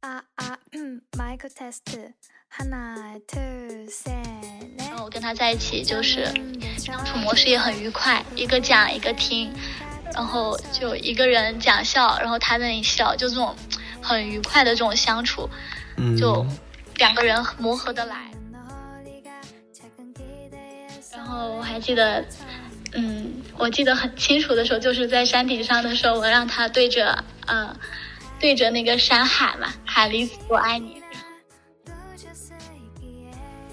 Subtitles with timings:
[0.00, 2.10] 啊啊，嗯，microtest，，two，
[4.78, 6.24] 然后我跟他在一起，就是
[6.78, 9.52] 相处模式也很愉快，一个讲一个听，
[10.14, 13.54] 然后就一个人讲笑，然后他那里笑，就这种
[14.00, 15.46] 很愉快的这种相处，
[16.18, 16.46] 就
[16.96, 18.30] 两个人磨合的来。
[21.12, 22.24] 然后我还记得，
[22.94, 27.76] 嗯，我记得很清楚的时候，就是在山顶上的时候，我让他对着，嗯。
[28.40, 31.00] 对着那个山喊嘛，喊李子，我爱你。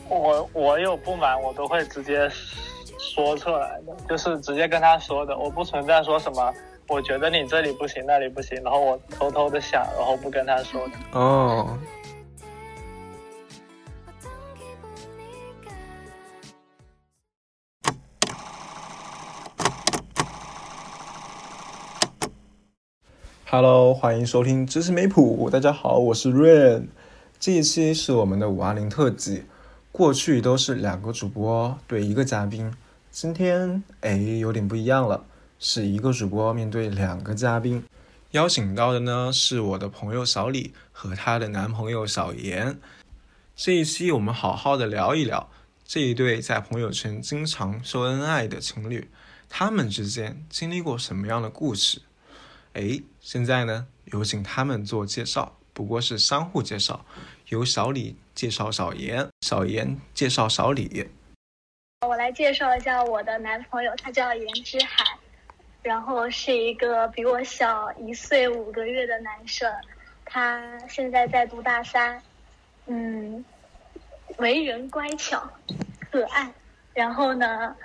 [0.09, 2.29] 我我有不满，我都会直接
[2.97, 6.53] 说出来的，就是直接跟他说的，我不存在说什么，
[6.87, 10.93] 我觉得你这里不行，那里不行，然后我偷偷的想，然后不跟他说的。
[11.11, 11.77] 哦。
[23.49, 25.49] Hello，欢迎收听知识美谱。
[25.49, 26.87] 大家好，我是 Rain。
[27.39, 29.45] 这一期是我们的五二零特辑。
[29.89, 32.73] 过去都是两个主播对一个嘉宾，
[33.09, 35.23] 今天哎有点不一样了，
[35.59, 37.81] 是一个主播面对两个嘉宾。
[38.31, 42.77] 邀请到的呢是我的朋友小李和她的男朋友小严。
[43.55, 45.49] 这一期我们好好的聊一聊
[45.85, 49.09] 这一对在朋友圈经常秀恩爱的情侣，
[49.47, 52.01] 他们之间经历过什么样的故事？
[52.77, 57.03] 哎，现在呢，有请他们做介绍，不过是相互介绍，
[57.47, 61.09] 由小李介绍小严，小严介绍小李。
[62.07, 65.03] 我来介绍一下我的男朋友，他叫严之海，
[65.81, 69.73] 然后是一个比我小一岁五个月的男生，
[70.23, 72.21] 他现在在读大三，
[72.85, 73.43] 嗯，
[74.37, 75.49] 为人乖巧、
[76.11, 76.53] 可爱，
[76.93, 77.75] 然后呢。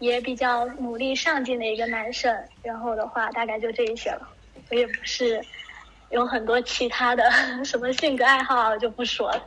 [0.00, 4.28] 也比较努力上进的一个男生，然后的话大概就这一些了。
[4.70, 5.40] 我也不是
[6.08, 7.30] 有很多其他的
[7.64, 9.46] 什么性格爱好，就不说了。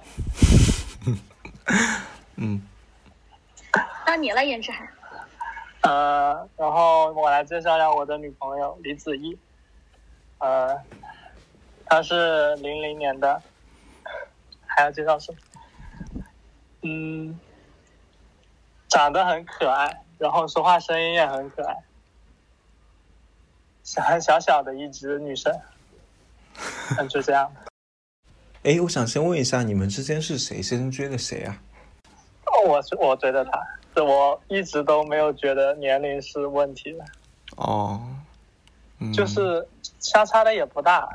[2.38, 2.62] 嗯，
[4.06, 4.88] 到你了，严志涵。
[5.82, 9.38] 呃，然后我来介绍一下我的女朋友李子怡。
[10.38, 10.80] 呃，
[11.86, 13.42] 她是零零年的，
[14.68, 15.38] 还要介绍什么？
[16.84, 17.40] 嗯，
[18.88, 20.03] 长得很可爱。
[20.24, 21.76] 然后说话声音也很可爱，
[23.84, 25.54] 小小小的一只女生，
[26.98, 27.54] 嗯就这样。
[28.64, 31.62] 哎，我想先问一下，你们之间是谁先追的谁啊？
[32.66, 37.04] 我是我追的他，我一直都没有觉得年龄是问题的。
[37.58, 38.02] 哦，
[39.14, 39.68] 就是
[40.00, 41.06] 相差的也不大，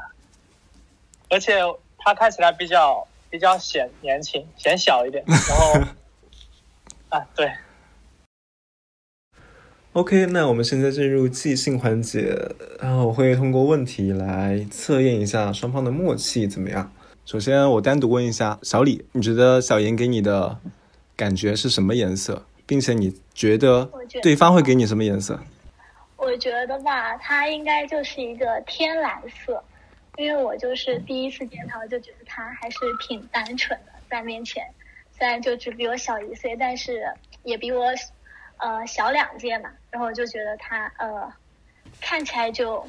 [1.31, 1.63] 而且
[1.97, 5.25] 他看起来比较比较显年轻，显小一点。
[5.27, 5.73] 然后，
[7.09, 7.51] 啊，对。
[9.95, 12.37] OK，那我们现在进入即兴环节，
[12.79, 16.93] 然后我会通过问题来测验一下双方的默契怎么样。
[17.25, 20.59] 首先，我单独问一下小李，你觉得小严给你的
[21.17, 23.91] 感觉是什么颜色，并且你觉得
[24.23, 25.41] 对方会给你什么颜色？
[26.17, 29.61] 我觉得吧，他应该就是一个天蓝色，
[30.17, 34.63] 因为我就是第一次见他，就觉得他还是挺单纯的，在面前，
[35.19, 37.03] 虽然就只比我小一岁，但是
[37.43, 37.83] 也比我。
[38.59, 41.33] 呃，小两届嘛，然后我就觉得他呃，
[42.01, 42.87] 看起来就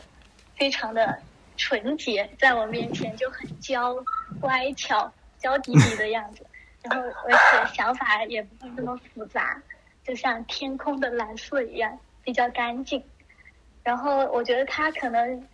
[0.55, 1.17] 非常的
[1.57, 3.95] 纯洁，在我面前就很娇
[4.41, 6.45] 乖巧、娇滴滴的样子，
[6.83, 9.61] 然后而且想法也不会那么复杂，
[10.03, 13.03] 就像天空的蓝色一样，比较干净。
[13.83, 15.47] 然后我觉得他可能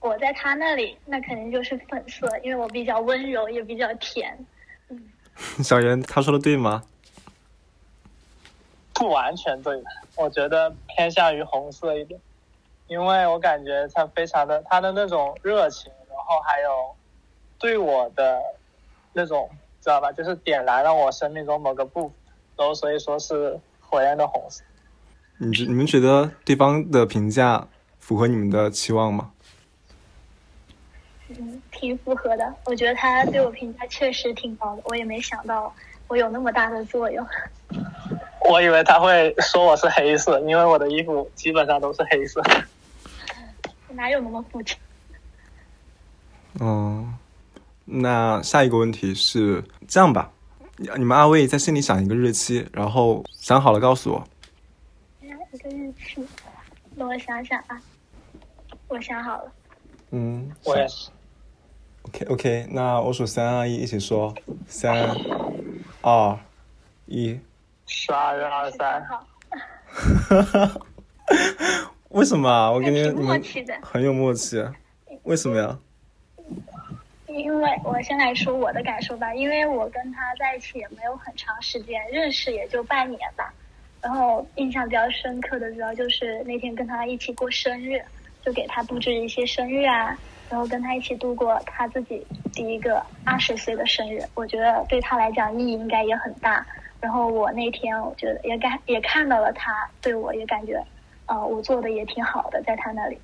[0.00, 4.36] 我在他那里，那肯定就是粉色，因为我比较温柔，也比较甜。
[4.88, 5.02] 嗯，
[5.62, 6.82] 小袁，他说的对吗？
[9.02, 9.82] 不完全对，
[10.14, 12.20] 我觉得偏向于红色一点，
[12.86, 16.94] 因为我感觉他非常的他的那种热情，然后还有
[17.58, 18.40] 对我的
[19.12, 22.16] 那种知道吧，就是点燃了我生命中某个部分，
[22.56, 24.62] 然后所以说是火焰的红色。
[25.38, 27.66] 你你们觉得对方的评价
[27.98, 29.32] 符合你们的期望吗？
[31.26, 32.54] 嗯，挺符合的。
[32.66, 35.74] 我觉得他对我评价确实挺高的，我也没想到
[36.06, 37.26] 我有那么大的作用。
[38.48, 42.42] 我以为他会说我是黑色，因为我的衣服基本上都是黑色。
[43.90, 44.74] 哪有那么复杂？
[46.60, 47.14] 嗯，
[47.84, 50.32] 那下一个问题是这样吧，
[50.76, 54.24] 你们二位在心里想一个日期，然后想好了告诉我。
[55.20, 56.26] 一个日期，
[56.94, 57.80] 那我想想啊，
[58.88, 59.52] 我想好了。
[60.10, 61.10] 嗯，我也是。
[62.02, 64.34] OK OK，那我数三二一，一起说，
[64.66, 65.14] 三
[66.00, 66.38] 二
[67.06, 67.38] 一。
[67.86, 69.24] 十二月二十三号，
[72.10, 72.70] 为什么啊？
[72.70, 74.64] 我跟你你们的，很有默契，
[75.24, 75.78] 为什么呀？
[77.26, 83.52] 因为我先来说我的感受吧，因为我跟他在一起也没有很长时间，认识也就半年吧。
[84.02, 88.02] 然后印象比较深刻的主要就是那天跟他一起过生日，
[88.44, 90.18] 就给他布置一些生日啊，
[90.50, 96.66] 然后跟他一起度过他自己第一个二十岁的生日，我觉得对他来讲意义应该也很大。
[97.02, 100.80] 然后我那天我觉得也感也看到了他对我也感觉，
[101.26, 103.18] 呃，我做的也挺好的，在他那里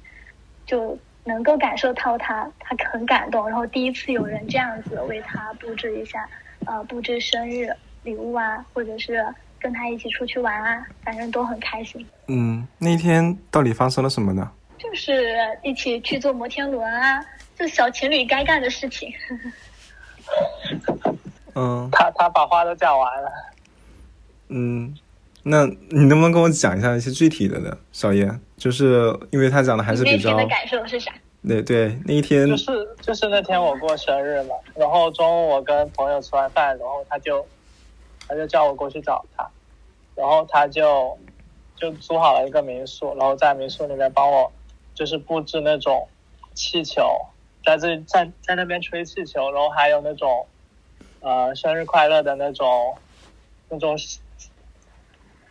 [0.66, 3.48] 就能够感受到他他很感动。
[3.48, 6.28] 然后第一次有人这样子为他布置一下，
[6.66, 7.72] 呃，布置生日
[8.02, 9.24] 礼物啊，或者是
[9.60, 12.04] 跟他一起出去玩啊，反正都很开心。
[12.26, 14.50] 嗯，那天到底发生了什么呢？
[14.76, 17.24] 就是一起去坐摩天轮啊，
[17.56, 19.12] 就小情侣该干的事情。
[21.54, 23.30] 嗯他他把话都讲完了。
[24.48, 24.96] 嗯，
[25.42, 28.30] 那你能不能跟我讲一下一些具体的呢，小叶？
[28.56, 31.12] 就是因为他讲的还是比较天的感受是啥？
[31.46, 37.46] 对对，那一天就是就是那天我过生日嘛，然后中午我跟朋友吃完饭，然后他就
[38.26, 39.48] 他就叫我过去找他，
[40.16, 41.16] 然后他就
[41.76, 44.50] 就租好了一个民宿，然后在民宿里面帮我
[44.94, 46.08] 就是布置那种
[46.54, 47.08] 气球，
[47.64, 50.44] 在这在在那边吹气球，然后还有那种
[51.20, 52.96] 呃生日快乐的那种
[53.68, 53.96] 那种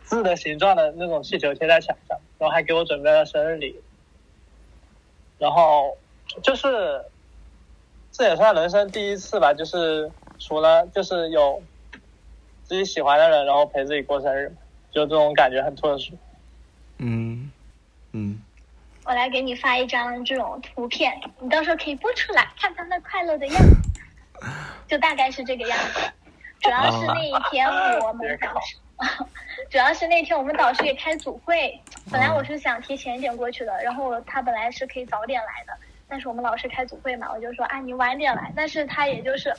[0.07, 3.79] 字的形状的那种气球贴在墙上，然后还给我准备了生日礼。
[5.37, 5.95] 然后
[6.41, 7.03] 就是
[8.11, 10.09] 这也算人生第一次吧，就是
[10.39, 11.61] 除了就是有
[12.63, 14.51] 自己喜欢的人，然后陪自己过生日，
[14.91, 16.13] 就这种感觉很特殊。
[16.99, 17.51] 嗯
[18.13, 18.41] 嗯
[19.05, 24.49] 我来给你发一张这种图片，你到时候可以播出来，看他那快乐的样子，
[24.87, 25.99] 就大概是这个样子。
[26.59, 27.67] 主要是那一天
[27.99, 28.77] 我们导师，
[29.69, 31.79] 主要是那天我们导师也开组会，
[32.11, 35.73] 本来我是想提前一点过去的，然后他本来是可以早点来的，
[36.07, 39.53] 但是我们老师开组会嘛，我就说啊你晚点来，但是他也就是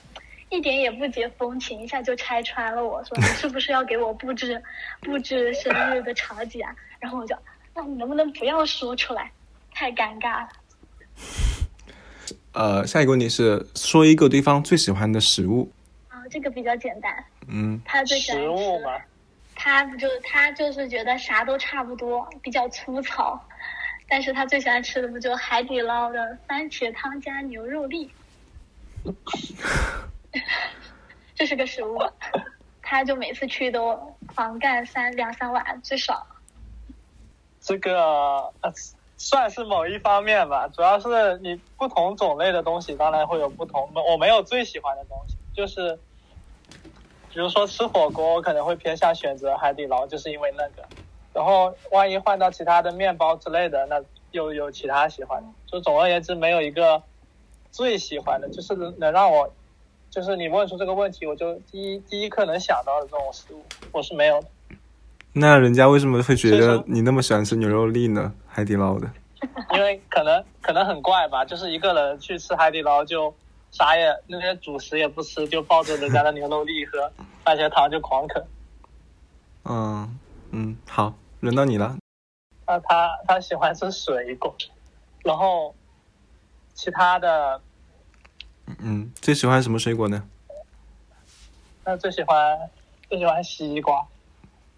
[0.49, 4.61] 一点也不解风情，一下就拆穿了我说你是不是要给我布置
[5.01, 6.75] 布置生日的场景啊？
[6.99, 7.37] 然后我就
[7.75, 9.31] 那你能不能不要说出来，
[9.73, 10.49] 太尴尬了。
[12.53, 15.71] 呃，下一个问题是说一个对方最喜欢的食物。
[16.09, 18.91] 啊，这个比较简单，嗯他最喜欢食物吃嘛，
[19.69, 23.39] 他不就他就是觉得啥都差不多，比较粗糙，
[24.09, 28.11] 但是他最喜欢吃的不就海底捞的番茄汤加牛肉粒，
[31.37, 32.01] 这是个食物，
[32.81, 36.27] 他就每次去都狂干三两三碗最少。
[37.61, 38.51] 这个
[39.19, 44.01] 算是某一方面吧，主要是你不同种类的东西，当然会有不同的。
[44.01, 45.99] 我没有最喜欢的东西，就是
[47.39, 50.83] 比如说吃火锅，我可能会偏向选择海底捞，就是因为那个。
[51.33, 54.03] 然后万一换到其他的面包之类的，那
[54.33, 55.47] 又有其他喜欢的。
[55.65, 57.01] 就总而言之，没有一个
[57.71, 59.49] 最喜欢的，就是能让我，
[60.11, 63.63] 就是你问出这个问题，我就第一第一刻能想到的这种食物，
[63.93, 64.49] 我是没有的。
[65.35, 68.33] 那人家为什么会觉得你那么喜欢吃牛肉粒呢？
[68.49, 69.09] 海底捞的。
[69.77, 73.33] 因为可能可能很怪吧，就是一个人去吃海底捞就
[73.71, 77.11] 啥也那些主食也不吃，就抱着人家的牛肉粒和
[77.45, 78.43] 番茄糖就狂啃。
[79.65, 80.19] 嗯
[80.53, 81.97] 嗯，好，轮到你了。
[82.67, 84.55] 那他他喜欢吃水果，
[85.25, 85.75] 然后
[86.75, 87.61] 其他的
[88.81, 90.27] 嗯，最喜欢什么水果呢？
[91.85, 92.59] 那最喜欢
[93.09, 94.07] 最喜欢西瓜。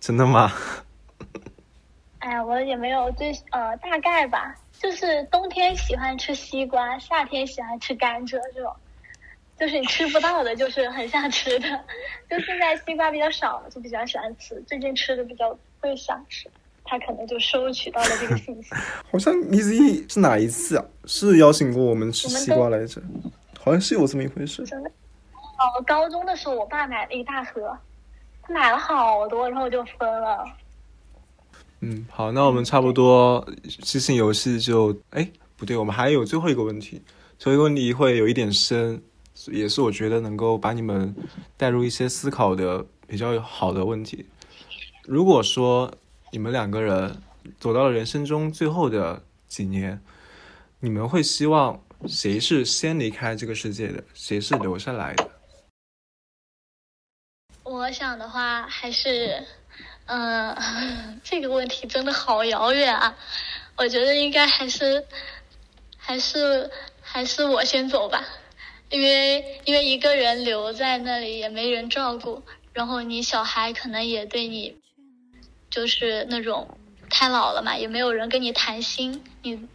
[0.00, 0.50] 真的吗？
[2.20, 8.74] 哎呀，我也没有最呃大概吧，就是冬天喜欢吃西瓜，夏天喜欢吃甘蔗这种，
[9.58, 11.68] 就是你吃不到的，就是很想吃的。
[12.30, 16.50] 就现在西瓜比较少，就比较喜欢吃，最近吃的比较会想吃，
[16.82, 18.70] 他可能就收取到了这个信息。
[19.12, 20.84] 好像 Miss E 是哪一次啊？
[21.04, 23.02] 是邀请过我们吃西瓜来着？
[23.58, 24.64] 好像是有这么一回事。
[24.64, 24.90] 真的，
[25.34, 27.76] 哦，高中的时候我爸买了一大盒，
[28.40, 30.42] 他买了好多，然后我就分了。
[31.80, 37.02] 嗯，好，那我们差不多即兴游戏就哎不对，我们还有最后一个问题，
[37.38, 39.02] 最后一个问题会有一点深，
[39.46, 41.14] 也是我觉得能够把你们
[41.56, 44.26] 带入一些思考的比较好的问题。
[45.04, 45.90] 如果说
[46.30, 47.22] 你们两个人
[47.58, 50.00] 走到了人生中最后的几年，
[50.80, 55.30] 你们会希望谁是先离开这个世界的，谁是留下来的？
[57.62, 59.46] 我想的话还是，
[60.06, 63.16] 嗯、 这个问题真的好遥远啊！
[63.76, 65.06] 我觉得应该还是，
[65.96, 68.24] 还是还是我先走吧，
[68.90, 72.42] 因为因为一个人留在那里也没人照顾，
[72.72, 74.76] 然后你小孩可能也对你，
[75.70, 76.78] 就是那种
[77.08, 79.68] 太老了嘛，也没有人跟你谈心，你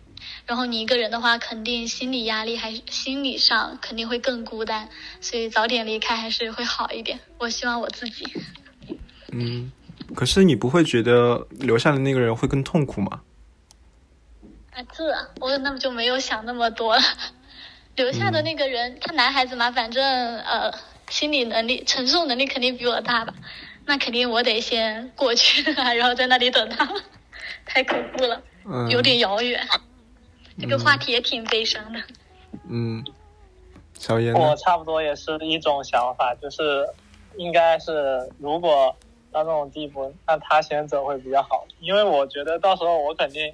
[0.45, 4.89] 然后你一个人的话，肯定心理压力还是心理上肯定会更孤单，
[5.21, 7.19] 所以早点离开还是会好一点。
[7.37, 8.25] 我希望我自己。
[9.31, 9.71] 嗯，
[10.13, 13.21] 可是你不会觉得留下的那个人会更痛苦吗？
[14.71, 15.03] 啊，这
[15.39, 17.01] 我那么就没有想那么多了。
[17.95, 20.03] 留下的那个人，他男孩子嘛，反正
[20.39, 20.73] 呃，
[21.09, 23.33] 心理能力、承受能力肯定比我大吧。
[23.85, 26.87] 那肯定我得先过去， 然后在那里等他。
[27.65, 29.65] 太恐怖了，嗯， 有点遥远。
[30.59, 31.99] 这个话题也挺悲伤的。
[32.69, 33.03] 嗯，
[33.97, 34.55] 小严我？
[34.57, 36.85] 差不多也是一种想法，就是
[37.37, 38.95] 应该是如果
[39.35, 43.53] 到那种地步，那他先走会比较好，因为我觉得到时候我肯定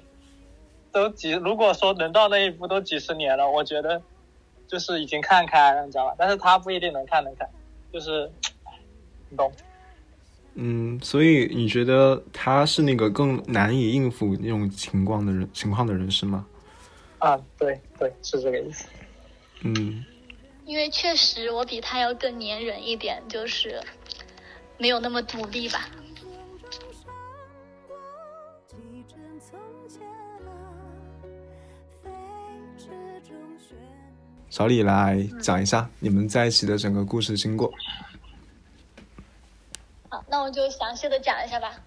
[0.92, 4.00] 都几，如果说能到那一步都几十年了，我觉得
[4.68, 6.14] 就是已经看开了，你知道吧？
[6.16, 7.44] 但是他不一定能看得开，
[7.92, 8.30] 就是
[9.28, 9.52] 你懂。
[10.54, 16.46] 嗯，所以你觉得他是那个更难以应付那种情况的人情况的人是吗？
[17.18, 18.86] 啊，对对，是这个意思。
[19.62, 20.04] 嗯
[20.64, 23.80] 因为确实我比他要更粘人一点，就是
[24.78, 25.86] 没有那么独立吧。
[34.50, 37.72] 小李来讲一下你们在一起的整个故事经过。
[40.10, 41.80] 好，那我就详细的讲一下吧。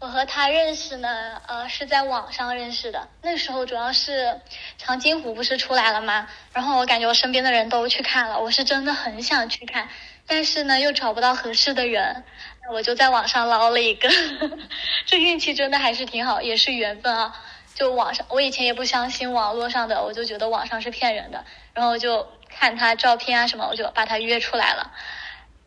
[0.00, 3.08] 我和他认识呢，呃，是在网上认识的。
[3.22, 4.40] 那时候主要是
[4.78, 6.26] 长津湖不是出来了吗？
[6.52, 9.88] 然后我感觉我身边的人都去看了，我是真的很想去看，
[10.26, 12.24] 但是呢又找不到合适的人，
[12.62, 14.08] 那我就在网上捞了一个。
[15.06, 17.34] 这运气真的还是挺好，也是缘分啊。
[17.74, 24.92] 就网上，我以前也不相信网络上的，我就觉得网上是骗人的，然后就看他照片啊什么，我就把他约出来了。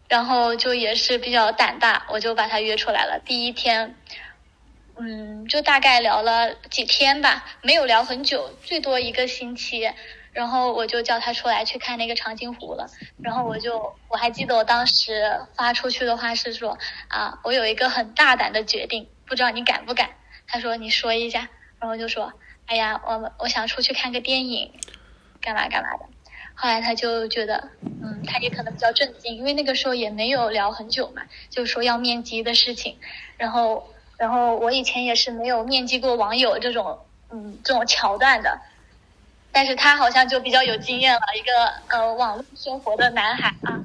[0.07, 3.19] 然后就也是比较胆大，我就把他约出来了。
[3.25, 3.95] 第一天，
[4.97, 9.91] 嗯，就大概聊了几天吧，没有聊很久，最多一个星期。
[10.35, 12.89] 然后我就叫他出来去看那个长津湖了。
[13.23, 16.77] 然后我就我还记得我当时发出去的话是说
[17.07, 20.09] 啊，我有一个很大胆的决定，不知道你敢不敢？
[20.45, 21.47] 他说你说一下，
[21.79, 22.33] 然后就说，
[22.65, 24.73] 哎呀，我我想出去看个电影，
[25.39, 26.05] 干嘛干嘛的。
[26.53, 32.97] 后来他就觉得，嗯，他也可能比较震惊，因为那个时候也没有聊很久嘛，就说要面基的事情。
[33.37, 33.87] 然后，
[34.17, 36.99] 然后我以前也是没有面基过网友这种，
[37.31, 38.59] 嗯，这种桥段的。
[39.55, 43.79] 但是他好像就比较有经验了，一个呃网络生活的男孩啊。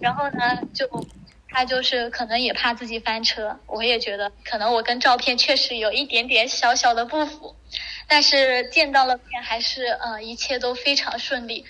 [0.00, 1.06] 然后呢，就
[1.48, 7.54] 他就是可能也怕自己翻车，我也觉得可能我跟照片确实有一点点小小的不符。
[8.08, 11.64] 但是见到了面，还是呃一切都非常顺利，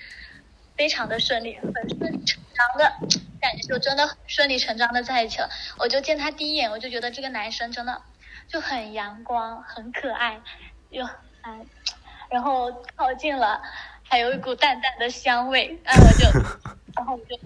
[0.79, 2.91] 非常的顺利，很顺理成章的
[3.39, 5.51] 感觉，就真的很顺理成章的在一起了。
[5.77, 8.01] 我就见他第一眼，我就觉得这个男生真的
[8.49, 10.41] 就很阳光，很可爱，
[10.89, 11.05] 又
[11.43, 11.59] 哎，
[12.31, 13.61] 然后靠近了，
[14.09, 16.41] 还有一股淡淡的香味，哎，我就，
[16.97, 17.37] 然后我就，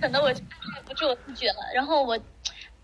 [0.00, 2.18] 可能我就按耐不住我自己了，然后我，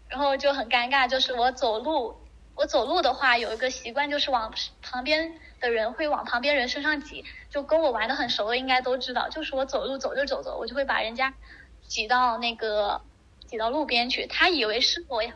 [0.08, 2.16] 然后就很尴尬，就是我走路。
[2.58, 11.34] 我走路的话有一个习惯，就是往旁边的人会往旁边人身上挤，就跟我玩的很熟的应该都知道，就是我走路走着走着，我就会把人家
[11.86, 13.02] 挤到那个
[13.46, 14.26] 挤到路边去。
[14.26, 15.34] 他以为是我呀，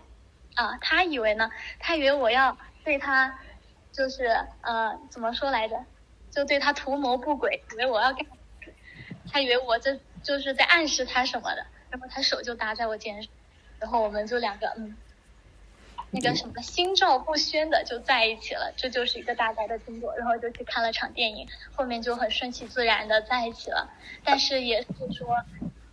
[0.54, 3.38] 啊，他以为呢，他以为我要对他
[3.92, 4.26] 就是
[4.62, 5.85] 呃怎么说来着，
[6.30, 8.26] 就对他图谋不轨，以为我要干，
[9.32, 13.30] 他以为我这就是在暗示他什么的，然后他手就搭在我肩上，
[13.78, 14.97] 然后我们就两个嗯。
[16.12, 23.88] 那个什么心照不宣的就在一起了，这就是一个大概的经过，然后就去看了场电影，后面就很顺其自然的在一起了。
[24.25, 25.37] 但是也是说，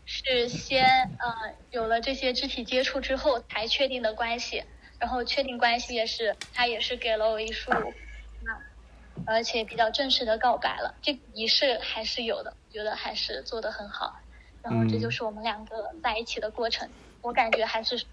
[0.05, 0.87] 是先
[1.19, 4.63] 呃有了这些肢体接触之后才确定的关系，
[4.99, 7.71] 然后确定关系也是他也是给了我一束，
[8.43, 8.59] 那，
[9.25, 14.19] 而且比较正式的告白了，这个仪式还是有的，我觉得还是做的很好。
[14.61, 16.89] 然后这就是我们两个在一起的过程，
[17.21, 18.03] 我感觉还是。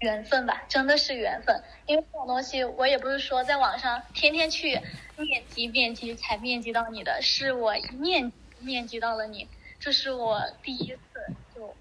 [0.00, 1.62] 缘分吧，真的是缘分。
[1.86, 4.78] 因为这种东西，我也不是说在网上天天去
[5.16, 9.48] 面基面基才面基到你的，是我一面面基到了你，
[9.80, 10.98] 这是我第一次
[11.54, 11.74] 就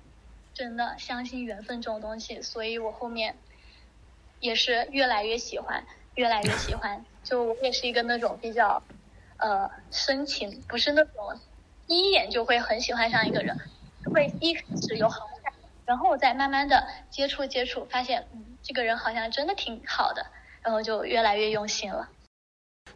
[0.54, 3.36] 真的相信缘分这种东西，所以我后面
[4.44, 5.82] 也是越来越喜欢，
[6.16, 7.04] 越来越喜欢。
[7.24, 8.84] 就我也是一个那种比较
[9.38, 11.14] 呃深情，不是那种
[11.88, 13.58] 第一眼就会很喜欢上一个人，
[14.14, 15.54] 会一开始有好感。
[15.86, 20.26] 然后再慢慢的接触接触，发现嗯，这个人好像真的挺好的，
[20.62, 22.10] 然后就越来越用心了。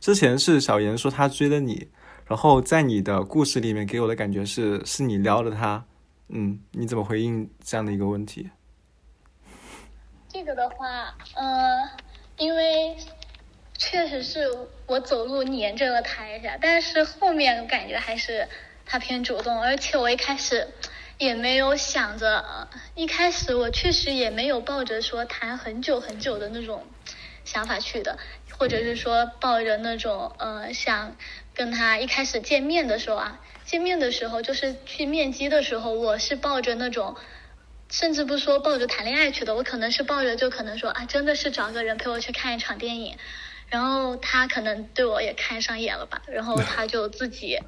[0.01, 1.87] 之前是小严说他追的你，
[2.27, 5.85] 然后在你的故事里面给我的感觉是是你撩的他，
[6.27, 8.49] 嗯，你怎么回应这样的一个问题？
[10.37, 11.89] 这个的话，嗯、
[12.37, 12.95] 因为
[13.75, 14.47] 确实是
[14.85, 18.47] 我走路黏着了他一下，但是后面感觉还是
[18.85, 20.67] 他偏主动，而且我一开始
[21.17, 26.85] 也没有想着，一开始我确实也没有抱着说谈很久很久的那种
[27.43, 28.19] 想法去的，
[28.59, 31.15] 或者是说抱着那种呃想
[31.55, 37.15] 跟他一开始见面的时候啊，见面的时候就是去面基的时候，我是抱着那种。
[37.89, 43.17] 甚至不说抱着谈恋爱去的，我可能是抱着就可能说啊，真的是找个人陪我去看一场电影，
[43.69, 47.59] 然后他可能对我也看上眼了吧，然后他就自己，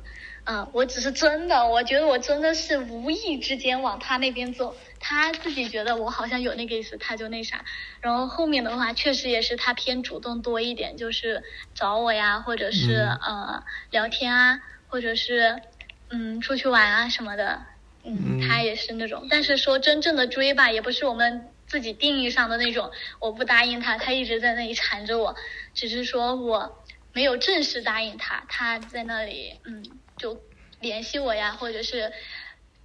[0.45, 7.63] 嗯、我只是真的，我觉得我真的是无意之间往他那边走，他自己觉得我好像有那个意思，他就那啥，
[8.01, 13.19] 然后后面的话确实也是他偏主动多一点，就是找我呀，或者是、嗯。
[13.21, 15.61] 呃聊天啊，或者是
[16.09, 17.65] 嗯出去玩啊什么的，
[18.03, 25.36] 嗯，嗯他也是那种，但是说真正的追吧，也不是我们自己定义上的那种，我不答应他，他一直在那里缠着我，
[25.74, 26.77] 只是说我
[27.13, 29.84] 没有正式答应他，他在那里嗯
[30.18, 30.41] 就
[30.79, 32.12] 联系我呀，或者是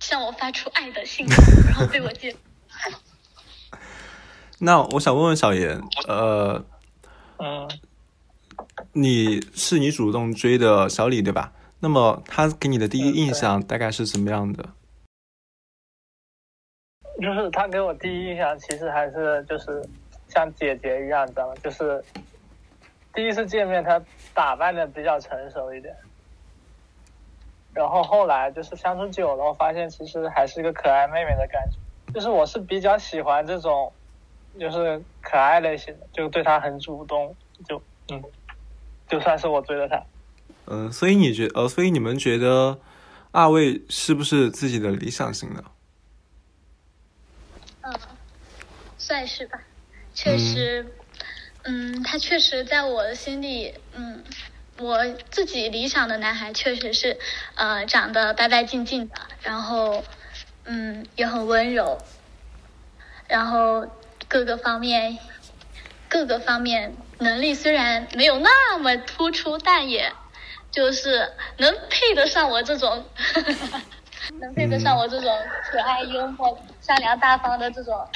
[0.01, 1.35] 向我发出爱的信号，
[1.67, 2.35] 然后被我接。
[4.59, 6.65] 那我想问问小严，呃，
[7.39, 7.69] 嗯，
[8.93, 11.53] 你是你主动追的小李对吧？
[11.81, 14.71] 那么他给你的第一印象大概是什么样的？
[17.21, 19.83] 就是他给我第一印象其实还是就是
[20.29, 21.55] 像姐姐一样，你知道吗？
[21.63, 22.03] 就是
[23.15, 24.01] 第一次见面，他
[24.35, 25.95] 打扮的比较成熟一点，
[27.73, 31.79] 然后后来就是相处久了，我发现其实还是一个可爱妹妹的感觉。
[32.13, 33.93] 就是我是比较喜欢这种，
[34.59, 37.35] 就是可爱类型的，就对她很主动，
[37.67, 37.81] 就
[38.11, 38.23] 嗯，
[39.09, 40.03] 就算是我追的她。
[40.67, 42.79] 嗯、所以你觉呃，所以你们觉得
[43.33, 45.63] 二位是不是自己的理想型呢？
[47.87, 47.93] 嗯，
[48.99, 49.61] 算是吧，
[50.15, 50.95] 确实，
[51.65, 54.25] 嗯，他确实在我的心里，嗯，
[54.79, 57.19] 我自己理想的男孩确实是，
[57.57, 60.03] 呃，长得白白净净的，然后，
[60.65, 61.99] 嗯，也很温柔，
[63.29, 63.87] 然后
[64.29, 65.19] 各个方面，
[66.09, 70.11] 各个方面能力虽然没有那么突出，但也
[70.71, 73.05] 就是能配得上我这种。
[74.41, 75.31] 能配得上我这种
[75.71, 78.07] 可爱、幽默、善良、大方的这种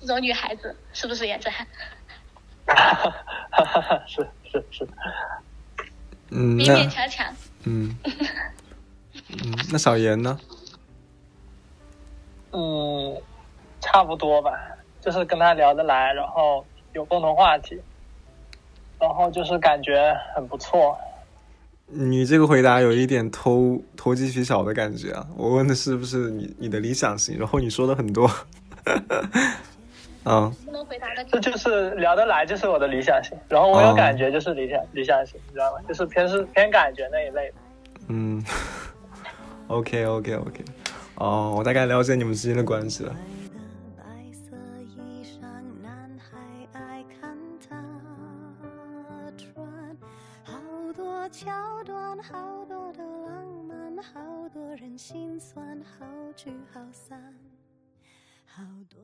[0.00, 1.52] 这种女孩子，是不是也在？
[2.66, 2.74] 哈
[3.52, 4.02] 哈哈？
[4.08, 4.88] 是是是，
[6.30, 7.32] 嗯，勉那勉强强。
[7.62, 7.96] 嗯
[9.30, 10.36] 嗯，那小严呢？
[12.50, 13.22] 嗯，
[13.80, 14.58] 差不多吧，
[15.00, 17.80] 就是跟他聊得来，然后有共同话题，
[18.98, 20.98] 然后就是感觉很不错。
[21.88, 25.26] 你这个回答有一点偷偷鸡取巧的感觉啊！
[25.36, 28.28] 我问的是不是你你的理想型，然后你说的很多，
[30.24, 35.78] 嗯不能回答的这就是聊得来，就是我的理想型，然后我有哦感觉就是理想、理想型，你知道吗？
[35.86, 37.54] 就是偏是偏感觉那一类的。
[38.08, 38.44] 嗯，
[39.68, 40.64] OK OK OK，
[41.14, 43.14] 哦，我大概了解你们之间的关系了。
[56.72, 57.34] 好散，
[58.46, 58.98] 好多。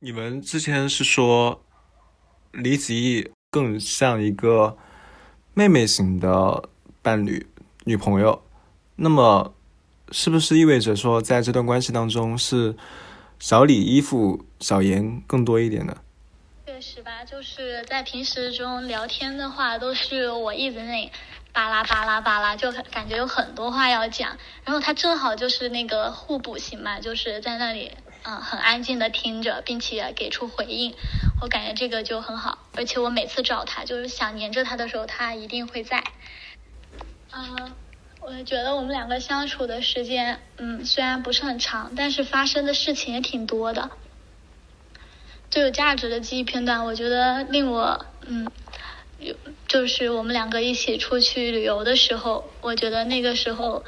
[0.00, 1.62] 你们之前是说
[2.52, 4.76] 李子毅更像一个
[5.54, 6.68] 妹妹型的
[7.02, 7.46] 伴侣
[7.84, 8.42] 女朋友，
[8.96, 9.54] 那么
[10.10, 12.76] 是不是意味着说在这段关系当中是
[13.38, 15.96] 小李依附小严更多一点呢？
[16.66, 20.80] 确实吧，就是在平时中聊天的话，都是我一直
[21.52, 24.38] 巴拉巴拉巴拉，就感觉有很多话要讲。
[24.64, 30.94] 然后他正好就是那个互补型嘛，就是在那里嗯很安静的听着，并且给出回应。
[31.40, 36.04] 我感觉这个就很好，而且我每次找他，就是想黏着他的时候，他一定会在。
[37.32, 37.74] 嗯、
[38.20, 43.90] 我觉得我们两个相处的时间，嗯，虽然不是很长，但是发生的事情也挺多的。
[45.50, 48.50] 最有价值的记忆片段，我觉得令我嗯，
[49.18, 49.34] 有
[49.68, 53.84] 就是我们两个一起出去旅游的时候，我觉得那个时候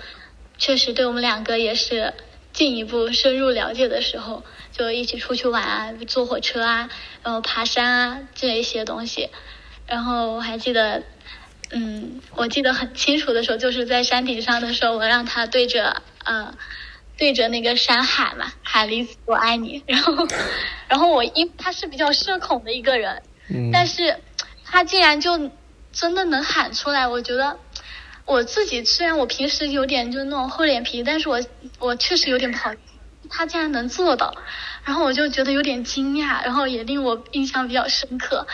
[0.59, 2.13] 确实对我们两个也是
[2.53, 6.91] 进一步深入了解的时候，就一起出去玩啊，坐火车啊，
[7.23, 9.31] 然后爬山啊这一些东西。
[9.87, 11.03] 然后我还记得，
[11.71, 16.55] 嗯，我记得很清楚的时候，就是在山顶上的时候，我让他对着呃
[17.17, 19.83] 对着那个山喊嘛，喊李子我爱你。
[19.87, 20.29] 然后，
[20.89, 24.19] 然后我因他是比较社恐的一个人，嗯但是
[24.65, 25.51] 他竟然就
[26.01, 27.59] 真的能喊出来，我觉得
[28.25, 31.39] 我自己虽然我平时有点就那种厚脸皮，但是我
[31.79, 32.73] 我确实有点不好，
[33.29, 34.35] 他竟然能做到，
[34.83, 38.47] 然后我就觉得有点惊讶，然后也令我印象比较深刻。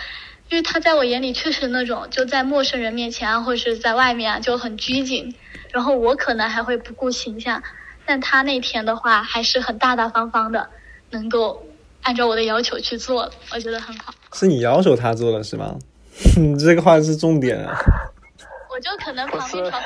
[0.49, 5.33] 因为他在我眼里确实那种就在陌生人面前啊，或者是在外面啊就很拘谨，
[5.71, 7.63] 然后我可能还会不顾形象，
[8.05, 10.69] 但他那天的话还是很大大方方的，
[11.11, 11.65] 能够
[12.03, 14.13] 按照我的要求去做，我觉得很好。
[14.33, 15.77] 是你要求他做的是吗？
[16.37, 17.77] 你这个话是重点啊。
[18.71, 19.83] 我就可能旁边不是嘲讽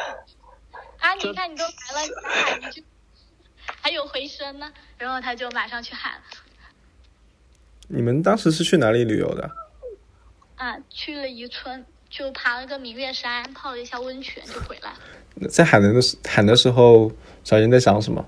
[0.98, 2.84] 啊，你看你都来了，你再喊一句，
[3.80, 6.20] 还有回声呢，然后他就马上去喊了
[7.88, 9.50] 你们当时是去哪里旅游的？
[10.56, 15.48] 啊，去了宜春，就爬了个明月山，泡了一下温泉就回来了。
[15.48, 17.10] 在喊人的时喊的时候，
[17.44, 18.24] 小严在想什么？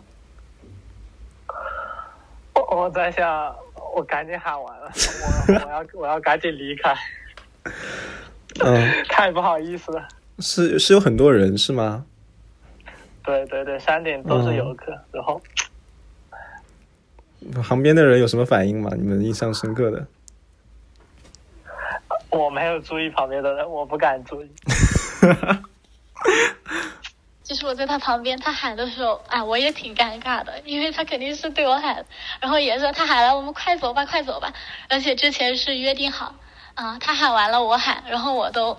[2.55, 3.55] 我我在想，
[3.95, 4.91] 我赶紧喊完了，
[5.49, 6.95] 我我要我要赶紧离开，
[8.65, 10.09] 嗯， 太不好意思了。
[10.39, 12.05] 是是有很多人是吗？
[13.25, 15.41] 对对对，山顶都是游客，然后
[17.63, 18.91] 旁边的人有什么反应吗？
[18.97, 20.07] 你们印象深刻的？
[22.31, 24.51] 我没有注意旁边的人，我不敢注意。
[27.45, 32.05] 就是我在他旁边，他喊的时候，啊，我也挺尴尬的，因为他肯定是对我喊，
[32.41, 34.53] 然后也是他喊了，我们快走吧，快走吧，
[34.89, 36.35] 而且之前是约定好，
[36.75, 38.77] 啊，他喊完了我喊，然后我都，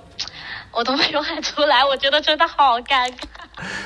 [0.72, 3.18] 我都没有喊出来，我觉得真的好尴尬，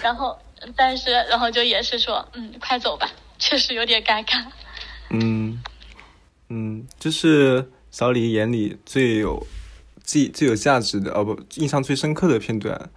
[0.01, 0.37] 然后，
[0.75, 4.45] 但是，然后就也是说，嗯，快走吧，确实有点尴尬。
[5.09, 5.61] 嗯
[6.49, 9.45] 嗯，这是小李眼里最有
[10.03, 12.89] 最最有价值的，哦不，印象最深刻的片段。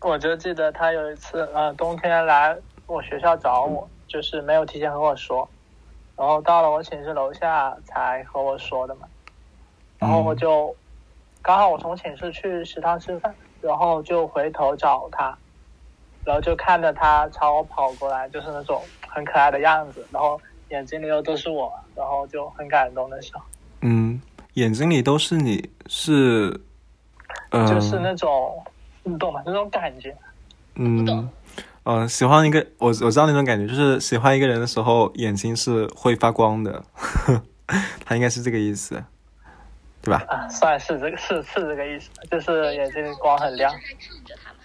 [0.00, 5.48] 我就记得他有一次，呃，冬天来我学校找我，就是没有提前和我说，
[6.16, 9.06] 然后到了我寝室楼下才和我说的嘛。
[10.02, 10.74] 然后我就
[11.40, 15.32] 刚好我从寝室去食堂吃饭，然后就回头找他，
[16.24, 23.44] 然后就看着他朝我跑过来，就是那种很可爱的样子，然后眼睛里又都是我，然后就很感动的时候，
[23.82, 24.20] 嗯，
[24.54, 26.60] 眼睛里都是你，是，
[27.50, 28.60] 呃，就是那种
[29.04, 29.40] 你懂吗？
[29.46, 30.12] 那种感觉。
[30.74, 31.30] 嗯嗯，
[31.84, 36.82] 呃，喜欢一个我我知道那种感觉，就是喜欢一个人的时候，眼睛是会发光的，
[38.04, 39.04] 他应该是这个意思，
[40.02, 40.24] 对吧？
[40.28, 43.72] 啊，算是这个是是这个意思，就是眼睛光很亮。
[43.72, 44.58] 还看着他嘛。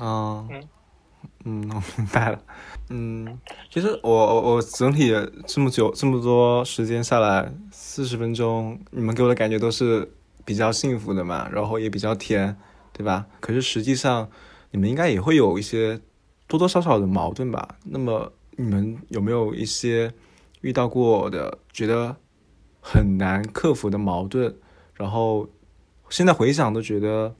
[0.00, 0.68] 嗯嗯
[1.44, 2.40] 嗯， 我明白了。
[2.88, 3.38] 嗯，
[3.70, 5.12] 其实我我我整体
[5.46, 10.10] 这么久这么多时间下来，四十分钟，你们给我的感觉都是
[10.44, 12.56] 比较幸福的嘛，然后也比较甜，
[12.92, 13.26] 对吧？
[13.40, 14.28] 可是实际上，
[14.70, 16.00] 你们应该也会有一些
[16.46, 17.76] 多多少少的矛盾吧？
[17.84, 20.12] 那么你们有没有一些
[20.60, 22.14] 遇到过的觉得
[22.86, 24.54] 很难克服的矛盾？
[24.92, 25.48] 然后
[26.10, 27.34] 现在回想都觉得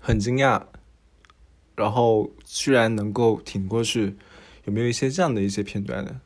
[0.00, 0.60] 很惊讶，
[1.76, 4.16] 然后居然能够挺过去，
[4.64, 6.20] 有没有一些这样的一些片段呢？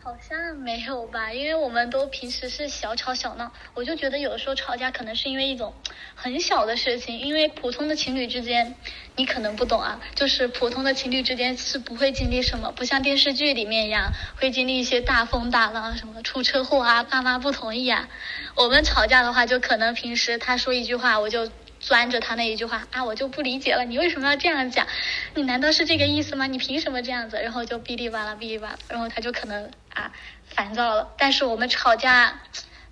[0.00, 5.74] 好像没有吧，因为我们都平时是小吵小闹，我就觉得有的时候吵架可能是因为一种
[6.14, 8.74] 很小的事情，因为普通的情侣之间，
[9.16, 18.08] 你可能不懂啊，就是普通的情侣之间是不会经历什么，不像电视剧里面一样会经历一些大风大浪，什么出车祸啊，爸妈不同意啊。
[18.54, 24.86] 我们吵架的话，就可能平时他说一句话，我就钻着他那一句话啊，我就不理解了，你为什么要这样讲？
[25.34, 26.46] 你难道是这个意思吗？
[26.46, 27.36] 你凭什么这样子？
[27.42, 30.12] 然后就哔哩吧啦哔哩吧啦，然后他就可能啊
[30.46, 31.12] 烦躁了。
[31.18, 32.40] 但是我们吵架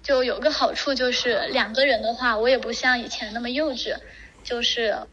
[0.03, 3.97] 就有个好处，就是两个人的话，我也不像以前那么幼稚，
[4.43, 5.07] 就是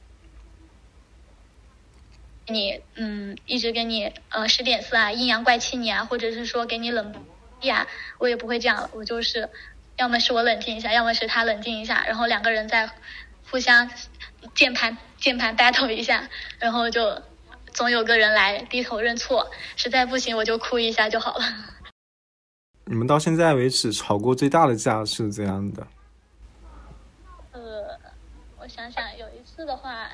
[2.48, 7.14] 你嗯一直给你呃使点色啊，阴阳怪气你啊，或者是说给你冷
[7.62, 7.88] 呀，
[8.20, 9.50] 我也不会这样了，我就是
[9.98, 12.90] 要么是我冷静一下，要么是他冷静一下，然后两个人再
[13.50, 13.92] 互相
[14.56, 17.22] 键盘键盘 battle 一下，然后就
[17.74, 21.44] 总有个人来低头认错，实在不行我就哭一下就好了。
[22.90, 25.86] 你们到现在为止吵过最大的架是怎样的？
[27.52, 28.00] 呃，
[28.58, 30.10] 我想想，有一次的话，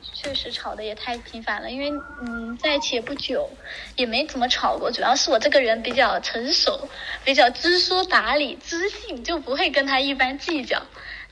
[0.00, 1.90] 确实吵的也太频繁了，因为
[2.20, 3.50] 嗯，在一起也不久，
[3.96, 4.92] 也没怎么吵过。
[4.92, 6.88] 主要是我这个人比较成熟，
[7.24, 10.80] 比较知书达理、知性，就不会跟他一般计较。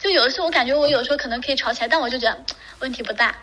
[0.00, 2.44] 就有的时候，我感觉我有时候可能可以吵起来，但我就觉得
[2.80, 3.36] 问题不大。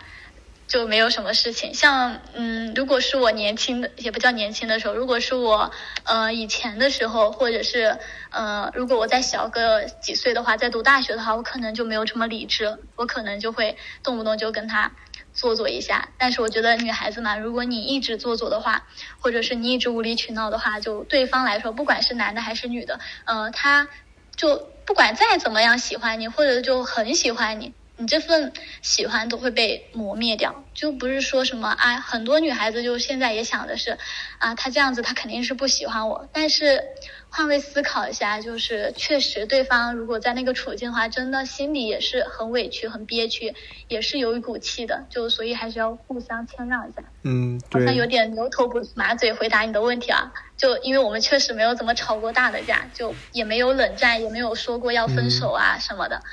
[0.69, 1.73] 就没有什么事情。
[1.73, 5.71] 像嗯，如果是我年轻的，也不叫年轻的时候，如果是我
[6.03, 7.97] 呃以前的时候，或者是
[8.29, 14.91] 呃，如果我再小个几岁的话，在读大学的话，我可能就没有这么理智，我可能就会动不动就跟他
[15.34, 16.10] 做作一下。
[16.19, 18.86] 但是我觉得女孩子嘛，如果你一直做作的话，
[19.19, 23.89] 或者是你一直无理取闹的话，就对方来说，不管是男的还是女的，呃，他
[24.36, 27.73] 就不管再怎么样喜欢你，或者就很喜欢你。
[27.99, 30.63] 你这份喜欢都会被磨灭掉。
[30.73, 33.97] 就不是说什么啊，很多女孩子就现在也想的是，
[34.38, 36.29] 啊，他这样子他肯定是不喜欢我。
[36.31, 36.81] 但是
[37.29, 43.53] 换位思考一下，就是确实对方如果在那个处境的话，真的心里也是很委屈、很憋屈，
[43.89, 45.05] 也是有一股气的。
[45.09, 47.03] 就所以还是要互相谦让一下。
[47.23, 56.23] 嗯，好像有，点牛头不马嘴回答你的问题啊，就因为我们确实没有怎么吵过大的架，就也没有冷战，也没有说过要分手啊什么的。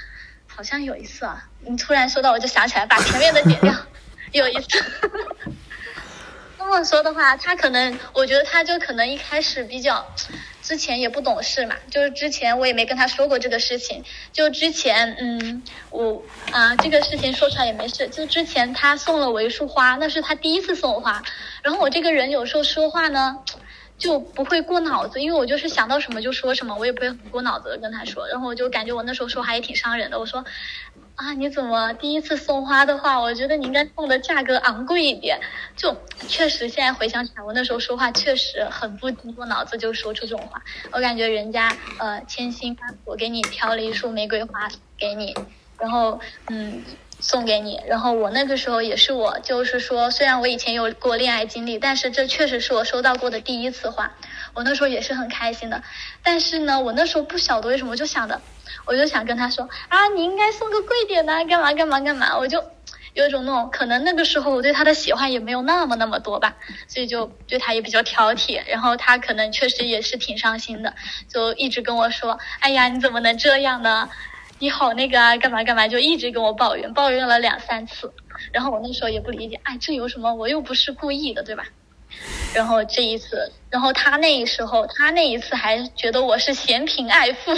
[0.57, 3.75] 好像有一次啊，你突然说到，我就想起来把前面的剪掉。
[4.33, 4.85] 有一次，
[6.59, 10.07] 这么说的话，他可能，我觉得他就可能一开始比较，
[10.63, 21.23] 之前也不懂事嘛，就是之前我也没跟他说过这个事情，就之前，嗯，我啊、这个事情说出来也没事，就之前他送了我一束花，那是他第一次送我花，
[21.63, 23.41] 然后我这个人有时候说话呢。
[23.99, 28.27] 就不会过脑子，因为我就是想到什么就说什么，我也不会很过脑子的跟他说。
[28.29, 30.45] 然后我就感觉我那时候说话也挺伤人的，我说
[31.15, 35.41] 啊，你怎么第一次送花的话，我觉得你应该送的价格昂贵一点。
[35.75, 35.97] 就
[36.29, 40.63] 确实现在回想起来，我那时候说话确实很不经过脑子就说出这种话。
[40.93, 45.35] 我感觉人家呃千辛万苦给你挑了一束玫瑰花给你，
[45.79, 46.83] 然后嗯
[47.19, 54.13] 送给你，然后我那个时候也是我就是说，虽然我以前有过恋爱经历，但是这确实是我收到过的第一次花，
[54.55, 55.83] 我那时候也是很开心的。
[56.23, 58.43] 但是呢，我那时候不晓得为什么，就想着，
[58.87, 62.65] 我就想跟他说啊，你应该送个贵点的，干嘛干嘛干嘛，我就。
[63.15, 66.55] 有一种那种，可能那个时候我对他的喜欢也没有那么那么多吧，
[66.87, 68.63] 所以就对他也比较挑剔。
[68.69, 70.93] 然后他可能确实也是挺伤心的，
[71.33, 74.11] 就一直跟我说：“哎呀，你怎么能这样呢？
[74.59, 78.13] 你好那个啊，干嘛干嘛，就一直跟我抱怨，抱怨了两三次。
[78.53, 80.35] 然后我那时候也不理解，哎，这有什么？
[80.35, 81.65] 我又不是故意的，对吧？
[82.57, 87.53] 然后这一次，然后他那时候，他那一次还觉得我是嫌贫爱富，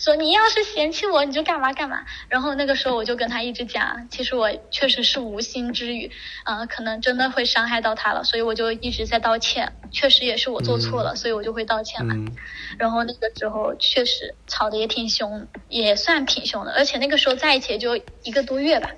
[0.00, 2.04] 说你要是嫌弃我，你就干嘛干嘛。
[2.28, 6.10] 然后那个时候我就跟他一直讲，其实我确实是无心之语，
[6.46, 12.14] 嗯、可能真的会伤害到他了，所以我就一直在道歉，确实也是我做错了，所以我就会道歉嘛。
[12.16, 12.36] 嗯
[12.76, 17.94] 然后那个时候确实吵得也挺凶，也算挺凶的，而且那个时候在一起也就
[18.24, 18.90] 一个多月吧，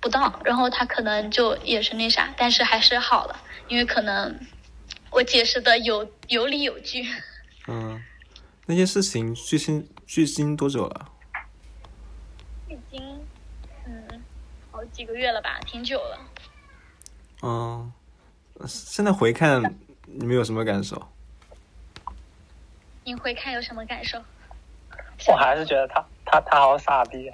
[0.00, 0.40] 不到。
[0.44, 4.38] 然后他可能就也是那啥，但是还是好了，因为可能
[5.10, 7.06] 我解释的有有理有据。
[7.66, 8.02] 嗯，
[8.66, 11.08] 那件事情距今距今多久了？
[12.68, 13.26] 已经
[13.86, 14.22] 嗯
[14.70, 16.18] 好几个月了吧，挺久了。
[17.42, 17.92] 嗯，
[18.66, 19.62] 现在回看
[20.06, 21.08] 你们有什么感受？
[23.04, 24.22] 你回看有什么感受？
[25.26, 27.30] 我还是觉得他他他好傻逼。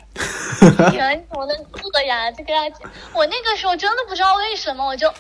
[0.91, 1.57] 天， 你怎么能
[1.93, 2.35] 这样？
[2.35, 2.53] 这个
[3.13, 5.13] 我那个时候真的不知道为什么，我就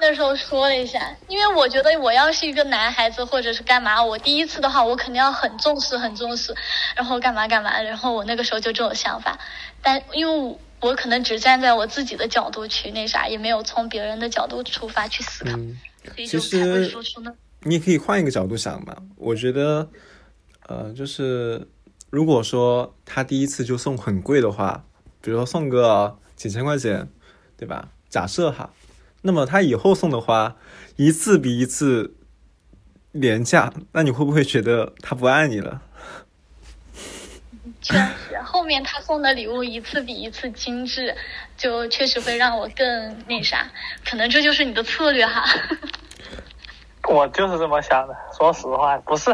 [0.00, 6.54] 那时候说了一下，因为我觉得我要是一个男孩子或者是干嘛，我第一次的话，我肯定要很重视很重视，
[6.96, 9.38] 然后干嘛干嘛，然后我那个时候就这种想法，
[9.80, 15.52] 但因为我我可能只站在我自己的角度去那啥，也没有从别人的角度出发去思考，
[16.26, 18.94] 就其才会实说出那你也可以换一个角度想嘛。
[19.16, 19.88] 我觉得，
[20.66, 21.66] 呃，就是
[22.10, 24.84] 如果说他第一次就送很贵的话，
[25.22, 27.08] 比如说送个几千块钱，
[27.56, 27.88] 对吧？
[28.10, 28.70] 假设哈，
[29.26, 30.54] 那么他以后送的花
[30.96, 32.14] 一次比一次
[33.10, 35.80] 廉价，那你会不会觉得他不爱你了？
[37.80, 41.16] 确实，后面他送的礼物一次比一次精致，
[41.56, 43.70] 就确实会让我更那啥。
[44.04, 45.42] 可能这就是你的策略哈。
[47.08, 49.30] 我就是这么想的，说实话，不是，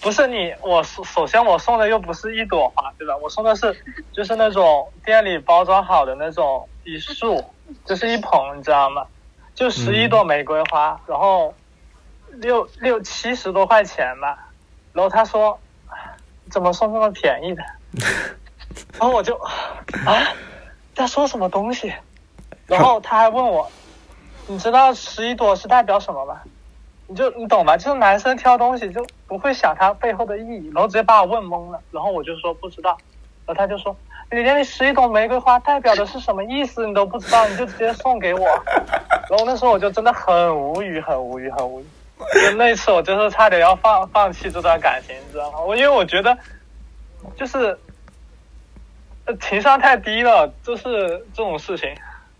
[0.00, 3.14] 不是你，我首首先我送的又不是一朵花，对吧？
[3.18, 3.76] 我送的是
[4.12, 7.44] 就是那种店里包装好的那种一束，
[7.84, 9.06] 就是一捧，你知道吗？
[9.54, 11.54] 就十一朵玫瑰花，然后
[12.30, 14.48] 六六七十多块钱吧。
[14.92, 15.58] 然后他说，
[16.50, 17.62] 怎么送这么便宜的？
[18.98, 19.36] 然后我就
[20.06, 20.32] 啊，
[20.94, 21.92] 在说什么东西？
[22.66, 23.70] 然后他还问我，
[24.46, 26.40] 你知道十一朵是代表什么吗？
[27.06, 27.76] 你就你懂吗？
[27.76, 31.80] 就是男生挑东西就不会想它背后的意义，然后直接把我问懵了。
[31.92, 32.98] 然后我就说不知道，
[33.46, 33.96] 然后他就说
[34.28, 38.40] 你连你十一朵玫瑰花代表的是什么意思你都不知道，你就直接送给我。
[39.30, 41.84] 然后那时候我就真的很无语，很无语，很无语。
[42.34, 45.60] 就那一次我就是差点要放放弃这段感情，你知道吗？
[45.60, 46.36] 我因为我觉得
[47.36, 47.78] 就是
[49.26, 51.88] 呃情商太低了，就是这种事情。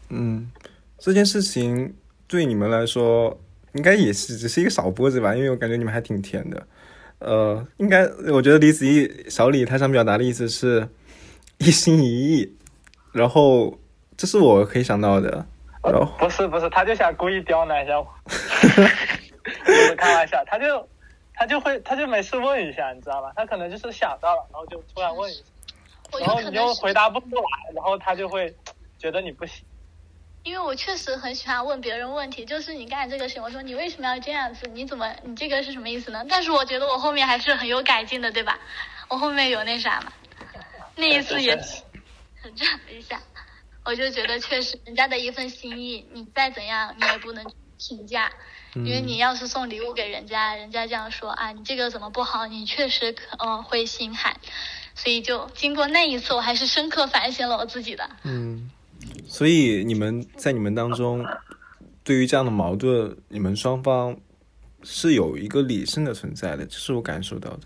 [0.08, 0.50] 嗯，
[0.98, 1.94] 这件事情
[2.26, 3.38] 对你们来说
[3.72, 6.66] 应该也是只是一个小波子吧，因为我感觉你们还挺甜的。
[7.20, 10.88] 呃，应该我觉得李子毅、小李他想表达的意思是
[11.58, 12.56] 一心一意，
[13.12, 13.78] 然后
[14.16, 15.46] 这是我可以想到的。
[15.82, 20.88] 然后不是不是，他就想故意刁难一下我， 不是开玩笑，他就
[21.34, 23.32] 他就会他就没事问一下，你知道吧？
[23.36, 25.42] 他可能就是想到了，然后就突然问一下。
[26.18, 28.52] 然后你有可能就回答不出来，然后他就会
[28.98, 29.64] 觉得你不行。
[30.42, 34.66] 因为我确实很喜欢问别人问题，就是你干这个事情，我说你为什么要这样子？
[34.68, 36.24] 你怎么你这个是什么意思呢？
[36.28, 38.58] 但是我觉得我后面还是很有改进的，对吧？
[39.08, 40.12] 我后面有那啥嘛，
[40.96, 41.82] 那一次也确 实
[42.42, 43.20] 很这样一下，
[43.84, 47.44] 我就觉得确实人家的一份心意，你再怎样你也不能
[47.78, 48.32] 评价，
[48.74, 52.46] 因为你要是送礼物给人家，人家这样说啊，你这个怎么不好？
[52.46, 54.40] 你确实可嗯会心寒，
[54.94, 58.08] 所以就经过那一次，我还是深刻反省了我自己的。
[58.22, 58.70] 嗯，
[59.30, 61.24] 所以你们在你们当中，
[62.02, 64.18] 对于这样的矛盾，你们双方
[64.82, 67.60] 是有一个理性的存在的，这是我感受到的。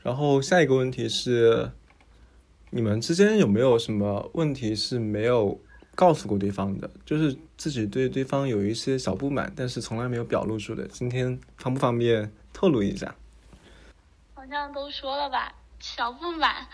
[0.00, 1.72] 然后下一个问题是，
[2.70, 5.60] 你们之间有没有什么问题是没有
[5.96, 6.88] 告诉过对方的？
[7.04, 10.86] 就是自己对对方有一些小不满，但是从来没有表露出的。
[10.86, 13.12] 今天方不方便透露一下？
[14.34, 16.64] 好像都说了吧，小不满，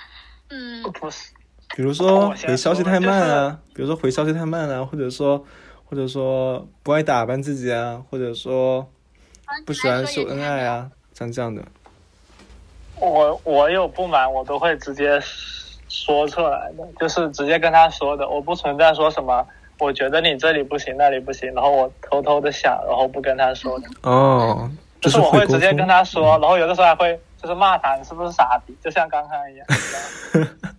[0.48, 1.32] 嗯，不是，
[1.76, 5.44] 比如说回消息太慢就是啊，比如说回消息太慢啊，或者说
[5.84, 8.86] 或者说不爱打扮自己啊，或者说
[9.64, 11.62] 不喜欢秀恩爱啊，像这样的。
[13.00, 15.20] 我我有不满，我都会直接
[15.88, 19.46] 说出来的，就是直接跟他说的，我不存在说什么。
[19.78, 24.68] 我觉得你这里不行，那里不行，然后我偷偷的想，然后不跟他说的，哦，
[25.00, 25.86] 就就是我会直接跟。
[25.86, 28.76] 他说，然后有的时候还会就是骂他，你是不是傻逼？
[28.82, 29.66] 就像刚刚一样。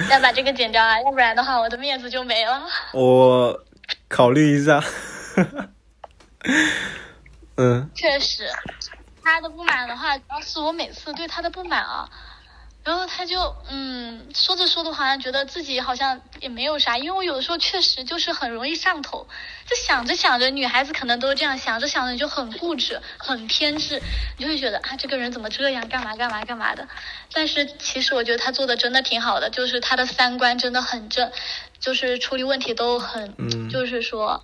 [0.10, 2.62] 要把这个剪掉啊，要不然的话我的面子就没了。
[2.92, 3.58] 我
[4.08, 4.82] 考虑一下。
[7.56, 8.48] 嗯确实，
[9.24, 12.08] 他的不满的话，主要是我每次对他的不满啊，
[12.88, 19.28] 然后他就嗯说着说着，好像觉得自己好像也没有啥，因为我有的时候确实就是很容易上头，
[19.66, 24.00] 就想着想着，女孩子可能都这样，想着想着你就很固执、很偏执，
[24.38, 26.88] 你就会觉得啊这个人怎么这样，干嘛干嘛干嘛的。
[27.30, 31.30] 但是其实我觉得他做的真的挺好的，就是他的三观真的很正，
[31.78, 34.42] 就是处理问题都很，嗯就是说。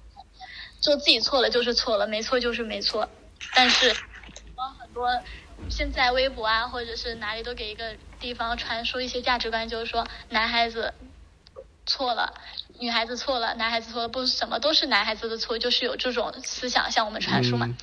[0.83, 3.09] 就自己错了就是错了，没错就是没错。
[3.54, 3.88] 但是，
[4.78, 5.09] 很多
[5.68, 10.94] 现在微博啊，或者是哪里都给一个地方传输一些价值观，就是说男孩子
[11.87, 12.35] 错了，
[12.81, 17.66] 女孩子错了，男孩子错了，不是什么都是男孩子的错，就是有这种思想向我们传输嘛。
[17.66, 17.77] 嗯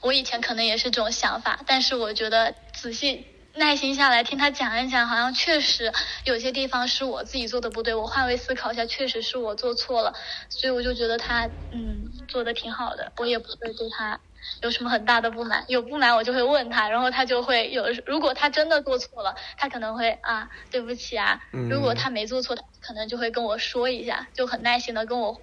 [0.00, 10.14] 我以前可能也是这种想法，但是我觉得仔细耐心下来听他讲一讲，好像确实有些地方是我自己做的不对，我换位思考一下，确实是我做错了，
[10.50, 14.20] 所以我就觉得他嗯做的挺好的，我也不会对他
[14.62, 25.40] 有什么很大的不满，有不满我就会问他，然后他就会有，如果他真的做错了，他可能会啊对不起啊，嗯如果他没做错，他可能就会跟我说一下，就很耐心的跟我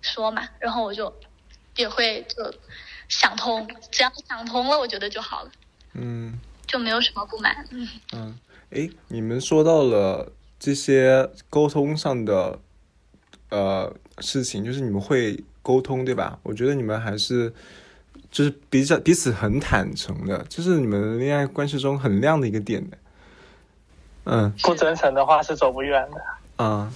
[0.00, 1.14] 说嘛，然后我就
[1.76, 2.52] 也会就
[3.08, 5.50] 想通，只要想通了，我觉得就好了，
[5.94, 7.64] 嗯就没有什么不满。
[7.70, 8.38] 嗯，嗯，
[8.70, 12.58] 诶，你们说到了这些沟通上的
[13.50, 16.38] 呃事情，就是你们会沟通对吧？
[16.42, 17.52] 我觉得你们还是
[18.36, 22.98] 就是比较彼此很坦诚的，就是你们恋爱关系中很亮的一个点的。
[24.24, 26.22] 嗯不真诚的话是走不远的。
[26.58, 26.92] 嗯，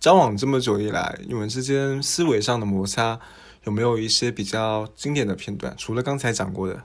[0.00, 3.20] 交往这么久以来，你们之间思维上的摩擦
[3.62, 5.72] 有没有一些比较经典的片段？
[5.78, 6.82] 除了刚才讲过的，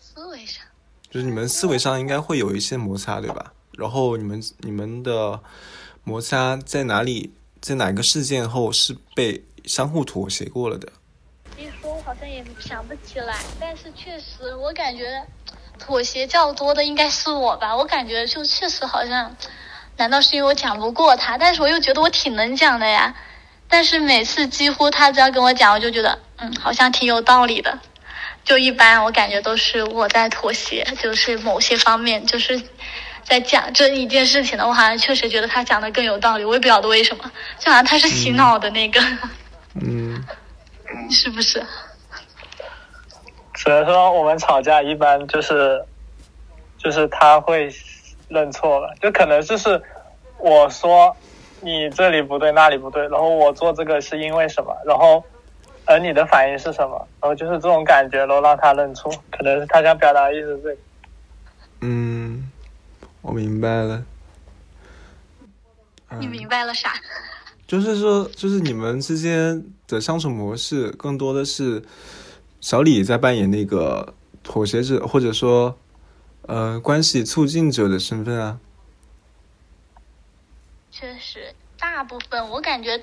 [0.00, 0.64] 思维上。
[1.10, 3.52] 就是你们思维上应该会有一些摩擦，对吧？
[3.72, 5.38] 然后你们你们的
[6.04, 10.90] 摩擦在哪里，在哪个事件后是被相互妥协过了的？
[11.58, 15.22] 一说，我好像也想不起来，但是确实，我感觉
[15.78, 17.76] 妥协较多的应该是我吧。
[17.76, 19.36] 我感觉就确实好像，
[19.96, 21.36] 难道是因为我讲不过他？
[21.38, 23.14] 但是我又觉得我挺能讲的呀。
[23.68, 27.78] 但是每次几乎他只要跟我讲，我就觉得嗯，好像挺有道理的。
[28.44, 32.62] 就一般我感觉都是我在妥协，就是某些方面就是
[33.24, 37.24] 在讲这一件事情的，我好像确实觉得他讲的更有道理，我也不晓得为什么，
[37.58, 39.18] 就好像他是洗脑的那个，嗯
[41.10, 41.64] 是不是？
[43.54, 45.82] 只能说我们吵架一般就是，
[46.78, 47.74] 就是他会
[48.28, 49.82] 认错了，就可能就是
[50.38, 51.16] 我说
[51.60, 55.24] 你这里不对那里不对，然后我做这个是因为什么，然后
[55.86, 60.76] 而你的反应是什么，然后就是这种感觉，然后让他认错，可能是他想表达的意思是这个。
[61.80, 62.50] 嗯，
[63.22, 64.04] 我明白了。
[66.18, 66.92] 你明白了啥？
[67.66, 71.82] 就是说，就是你们之间的相处模式，更多的是
[72.60, 75.76] 小李在扮演那个妥协者，或者说，
[76.42, 78.58] 呃，关系促进者的身份啊。
[80.92, 83.02] 确实，大部分我感觉，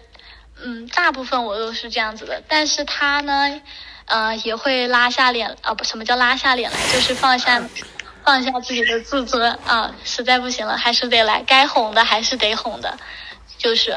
[0.64, 2.42] 嗯，大部分我都是这样子的。
[2.48, 3.62] 但是他呢，
[4.06, 6.78] 呃，也会拉下脸，啊，不，什么叫拉下脸来？
[6.94, 7.62] 就是放下，
[8.24, 12.98] 放下自己的自尊啊，实在不行了还是得来，该哄的还是得哄的，
[13.58, 13.96] 就是，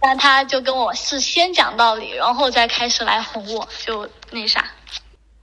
[0.00, 4.64] 但他就跟我是先讲道理，然后再开始来哄我，就那啥。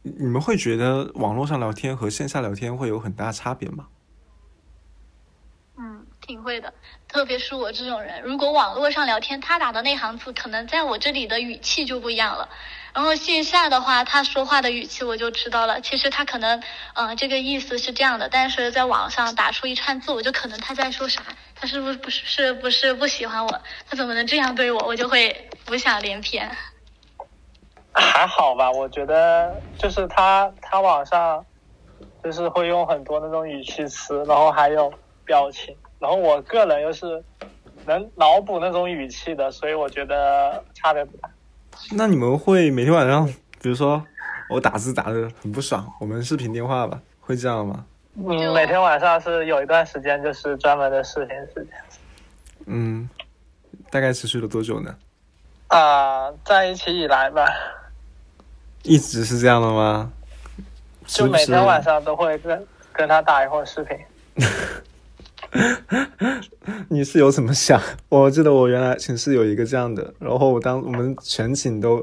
[0.02, 3.88] 你们会觉得网络上聊天和线下聊天会有很大差别吗？
[5.78, 6.74] 嗯，挺会的，
[7.08, 12.48] 特别是我这种人，如果网络上聊天，他打的那行字，可能在我这里的语气就不一样了。
[12.96, 21.22] 然后线下的话，他说话的语气我就知道了，其实他可能，嗯、这个意思是这样的，但是在网上打出一串字，我就可能他在说啥，
[21.56, 26.50] 他是不是不是是不是不喜欢我，他怎么能这样对我，我就会浮想联翩。
[27.94, 31.46] 还好吧，我觉得就是他他网上
[32.24, 34.94] 就是会用很多那种语气词，然后还有
[35.26, 37.26] 表情，然后我个人又是
[37.86, 41.35] 能脑补那种语气的，所以我觉得差别不大。
[41.92, 43.26] 那你们会每天晚上，
[43.62, 44.04] 比如说
[44.50, 47.86] 我打字打的很不爽，我们视频电话吧，会这样吗？
[48.18, 51.74] 嗯，每天晚上是有一段时间就是专门的视频时间。
[52.66, 53.10] 嗯，
[53.90, 54.96] 大概持续了多久呢？
[55.68, 57.46] 啊、在一起以来吧，
[58.84, 60.12] 一直是这样的吗？
[61.06, 63.98] 就每天晚上都会跟跟他打一会儿视频。
[66.90, 67.82] 你室友怎么想？
[68.10, 71.98] 我记得我原来寝室有一个这样的，然后我当我们全寝都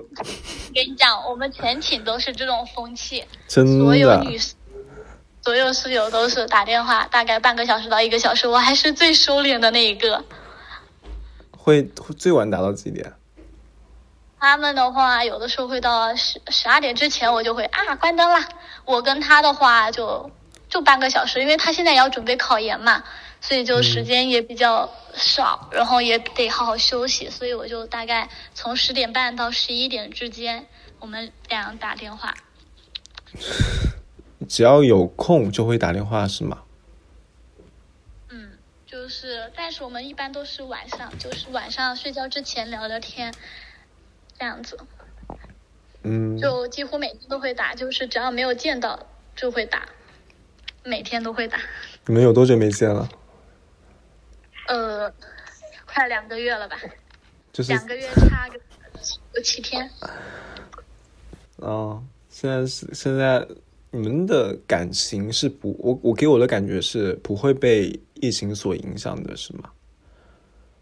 [0.75, 4.39] 跟你讲，我们全寝都是这种风气，真所有女，
[5.43, 10.25] 所有室友都是打电话，大概半个小时到一个小时，我还是最收敛的那一个。
[11.57, 13.13] 会会最晚打到几点？
[14.41, 18.49] 他们的话，有的时候会到十十二点之前，我就会啊关灯啦。
[18.85, 20.29] 我跟他的话就
[20.69, 23.05] 就半个小时，因为他现在也要准备考研嘛，
[23.43, 30.67] 所以就时间也比较少，然后也得好好休息，所以我就大概从十点半到十一点之间，
[31.01, 32.33] 我们俩打电话。
[34.49, 36.63] 只要有空就会打电话是吗？
[38.31, 38.53] 嗯，
[38.87, 43.35] 就是，但是我们一般都是晚上，就是晚上睡觉之前聊聊天，
[44.39, 44.79] 这样子，
[46.05, 49.89] 嗯，就几乎每天都会打，就是只要没有见到就会打，
[50.85, 51.59] 每天都会打。
[52.07, 53.09] 你们有多久没见了？
[54.69, 55.13] 呃，
[55.87, 56.81] 快两个月了吧，
[57.53, 58.61] 就是两个月差个
[59.35, 59.91] 有七天。
[61.57, 63.47] 哦，现在是现在
[63.91, 69.71] 你们的感情是不，我我给我的感觉是不会被疫情所影响的，是吗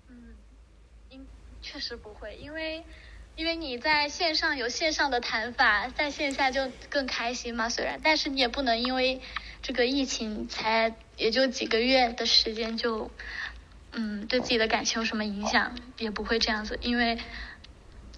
[0.09, 0.35] 嗯？
[1.61, 2.85] 确实不会，因为
[3.37, 7.69] 因为你在线上有线上的谈法，在线下就更开心嘛。
[7.69, 9.21] 虽然，但是你也不能因为
[9.63, 13.11] 这个疫情才也就几个月的时间就，
[13.93, 16.79] 嗯，对自己的感情有什么影响，也不会这样子。
[16.83, 17.19] 因为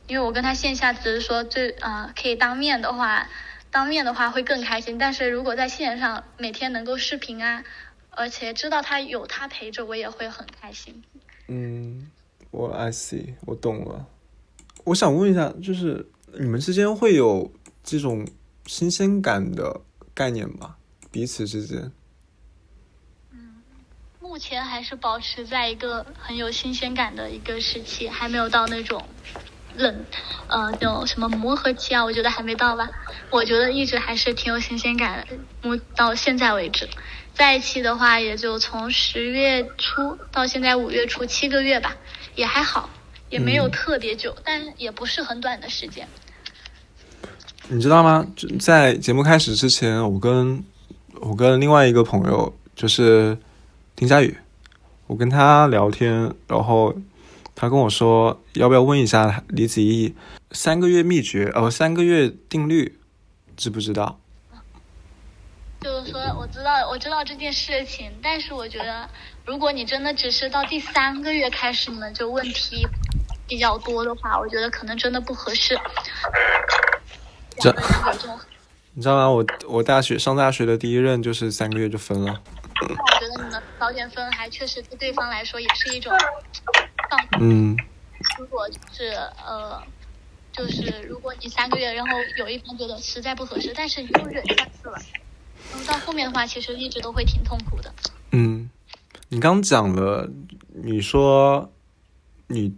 [0.06, 3.28] 因为我跟他线下只是说最啊、可以当面的话，
[3.70, 4.98] 当面的话会更开心。
[4.98, 7.64] 但是如果在线上每天能够视频啊，
[8.10, 11.02] 而且知道他有他陪着，我也会很开心。
[11.48, 12.10] 嗯，
[12.50, 14.06] 我 I see，我懂了。
[14.84, 16.06] 我想问一下，就是
[16.38, 17.50] 你们之间会有
[17.82, 18.26] 这种
[18.66, 19.80] 新鲜感的
[20.12, 20.76] 概念吗？
[21.10, 21.92] 彼此之间？
[24.32, 29.04] 目前还是保持在一个很有新鲜感的一个时期，还没有到那种
[29.76, 30.06] 冷，
[30.46, 32.88] 呃，那种什么磨合期啊，我觉得还没到吧。
[33.28, 36.88] 我觉得一直还是挺有新鲜感的，目到现在为止，
[37.34, 41.94] 在一起的话也就从十月初到现在五月初七个月吧，
[42.34, 42.88] 也还好，
[43.28, 46.08] 也没有嗯特别久，但也不是很短的时间。
[47.68, 48.26] 你知道吗？
[48.34, 50.64] 就在节目开始之前，我跟
[51.20, 53.36] 我跟另外一个朋友，就是
[54.02, 54.36] 丁佳宇，
[55.06, 56.92] 我跟他聊天，然后
[57.54, 60.12] 他跟我说，要不要问一下李子毅
[60.50, 62.98] 三个月秘诀，呃，三个月定律，
[63.56, 64.18] 知不知道？
[65.82, 69.08] 就是说，我知道我知道这件事情，但是我觉得，
[69.44, 72.84] 如果你真的只是到第三个月开始你们就问题
[73.46, 75.78] 比较多的话，我觉得可能真的不合适。
[77.60, 77.72] 这
[78.94, 79.30] 你知道吗？
[79.30, 82.40] 我我大学上大学的第一任就是三个月就分了。
[82.88, 86.12] 那我觉得你们早点分还确实对对方来说也是一种
[87.10, 87.40] 放松。
[87.40, 87.76] 嗯
[88.38, 89.08] 如果就是
[89.46, 89.82] 呃，
[90.52, 94.96] 就是如果你三个月，然后有一方觉得实在不合适，但是你又忍下去了，
[95.70, 97.92] 然后到后面的话，其实一直都会挺痛苦的。
[98.30, 98.70] 嗯，
[99.28, 100.30] 你刚讲了，
[100.72, 101.72] 你说
[102.46, 102.74] 你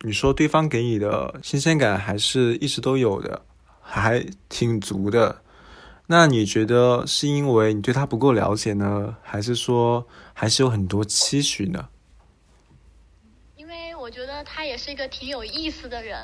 [0.00, 3.42] 你说对方给你的新鲜感还是一直都有的，
[3.80, 5.42] 还挺足的。
[6.10, 11.90] 那你觉得是因为你对他不够了解呢，还是说还是有很多期许呢？
[13.56, 16.18] 因为我觉得他也是一个挺有意思的人，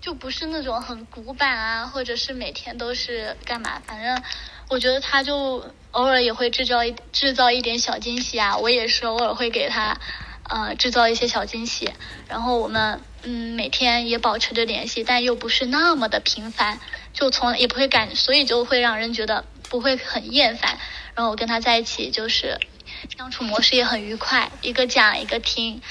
[0.00, 4.22] 就不是那种很古板啊，或者是每天都是干嘛，反正
[4.70, 6.78] 我觉得他就偶尔也会制造
[7.12, 9.94] 制造一点小惊喜啊，我也是偶尔会给他
[10.48, 11.92] 呃制造一些小惊喜，
[12.26, 16.80] 然后我们嗯每天也保持着联系，但又不是那么的频繁，
[17.12, 20.78] 就从也不会感，所以就会让人觉得不会很厌烦。
[21.14, 22.58] 然后我跟他在一起就是
[23.16, 25.82] 相处模式也很愉快，一个讲一个听，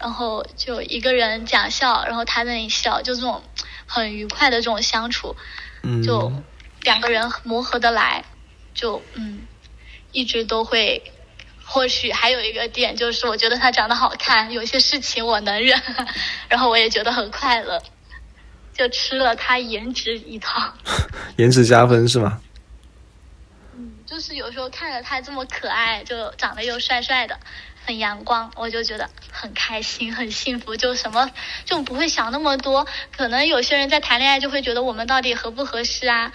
[0.00, 3.42] 然后就一个人讲笑，然后他在那里笑，就这种
[3.86, 5.36] 很愉快的这种相处，
[5.82, 6.32] 嗯，就
[6.82, 8.24] 两个人磨合得来，
[8.72, 9.40] 就嗯
[10.12, 11.12] 一直都会。
[11.70, 15.78] 或许还有一个点就是，我觉得他长得好看，有些事情我能忍，
[16.48, 17.82] 然后我也觉得很快乐，
[18.72, 20.72] 就吃了他颜值一套。
[21.36, 22.40] 颜值加分是吗？
[23.76, 27.38] 嗯，就是有时候看着他这么可爱，就长得又帅帅的，
[27.84, 31.30] 很阳光，我就觉得很开心、很幸福，就什么
[31.66, 32.86] 就不会想那么多。
[33.14, 36.32] 可能有些人在谈恋爱就会觉得我们到底合不合适啊，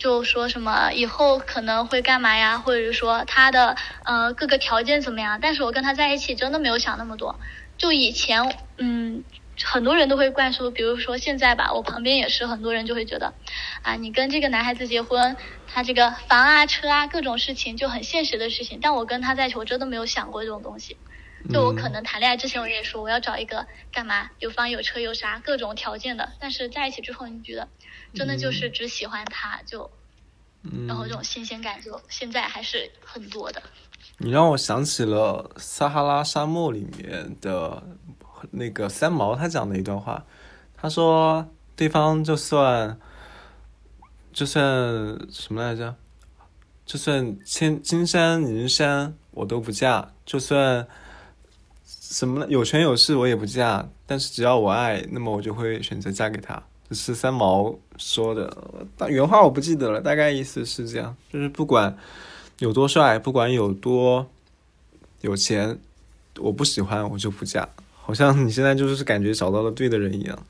[0.00, 5.38] 就说什么以后可能会干嘛呀，或者是说他的呃各个条件怎么样。
[5.40, 7.38] 但是我跟他在一起真的没有想那么多，
[7.78, 9.22] 就以前嗯。
[9.62, 13.34] 很多人都会灌输，比如说现在吧，我旁边也是很多人就会觉得，
[13.82, 15.36] 啊，你跟这个男孩子结婚，
[15.66, 18.78] 他这个房啊、车啊，各种事情就很现实的事情。
[18.80, 20.96] 但我跟他在一起，我真的没有想过这种东西。
[21.48, 26.32] 就我可能谈恋爱之前，我也说我要找一个干嘛，有房有车有啥各种条件的。
[26.38, 27.68] 但是在一起之后，你觉得
[28.14, 29.90] 真的就是只喜欢他，就，
[30.86, 33.62] 然后这种新鲜感就现在还是很多的。
[34.18, 37.82] 你让我想起了撒哈拉沙漠里面的。
[38.52, 40.24] 那个三毛他讲的一段话，
[40.74, 42.98] 他说对方就算
[44.32, 44.64] 就算
[45.30, 45.94] 什么来着，
[46.86, 50.88] 就算千金山银山我都不嫁，就算
[52.10, 56.60] 什么有权有势我也不嫁，但是只要我爱，那么我就会选择嫁给他。
[56.88, 58.52] 这是三毛说的，
[58.96, 61.96] 但原话我不记得了，大概意思是这样，就是不管
[62.58, 64.28] 有多帅，不管有多
[65.20, 65.78] 有钱，
[66.40, 67.68] 我不喜欢我就不嫁。
[67.94, 70.46] 好像你现在就是感觉找到了对的人一样，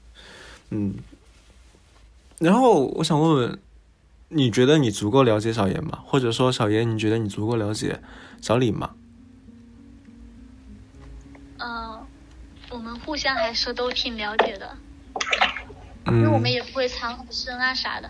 [0.70, 0.94] 嗯。
[2.38, 3.58] 然后我想问问，
[4.30, 5.98] 你觉得你足够了解小严吗？
[6.06, 8.00] 或者说小严，你觉得你足够了解
[8.40, 8.92] 小李吗？
[12.70, 14.70] 我们互相还是都挺了解的，
[16.06, 18.08] 因为我们也不会藏很深啊啥的。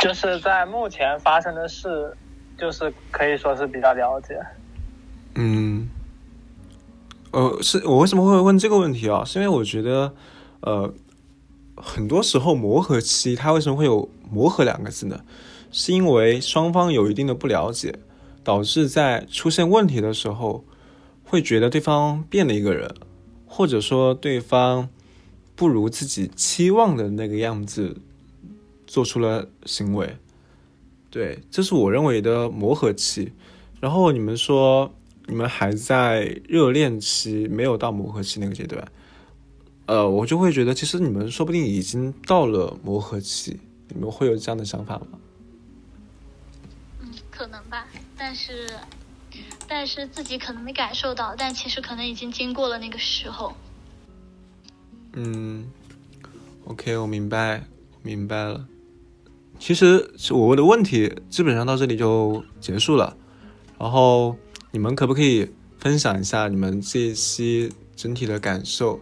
[0.00, 2.12] 就是在目前发生的事，
[2.58, 4.40] 就是可以说是比较了解。
[5.36, 5.88] 嗯。
[7.30, 9.24] 呃，是我为什么会问这个问题啊？
[9.24, 10.12] 是因为我觉得，
[10.60, 10.92] 呃，
[11.76, 15.18] 很多时候磨合期，它为什么会有“磨合”两个字呢？
[15.70, 17.98] 是因为双方有一定的不了解，
[18.44, 20.62] 导致在出现问题的时候，
[21.32, 22.94] 会觉得对方变了一个人，
[23.46, 24.90] 或者说对方
[25.56, 27.96] 不如自己期望的那个样子
[28.86, 30.18] 做出了行为。
[31.08, 33.32] 对，这是我认为的磨合期。
[33.80, 34.92] 然后你们说。
[35.28, 38.84] 你们还在热恋期，没有到磨合期那个阶段，
[39.86, 45.06] 呃，我就会觉得，其实你们说不定已经到了磨合期，你们会有这样的想法吗？
[47.00, 47.86] 嗯，可能吧，
[48.18, 48.68] 但是，
[49.74, 53.54] 但是自己可能没感受到，但其实可能已经经过了那个时候。
[55.14, 55.66] 嗯
[56.66, 57.64] ，OK，我明白，
[58.02, 58.68] 明白了。
[59.58, 63.16] 其实我问的问题基本上到这里就结束了，
[63.78, 64.36] 然后。
[64.74, 65.46] 你们可不可以
[65.78, 68.98] 分享一下你们这一期整体的感受，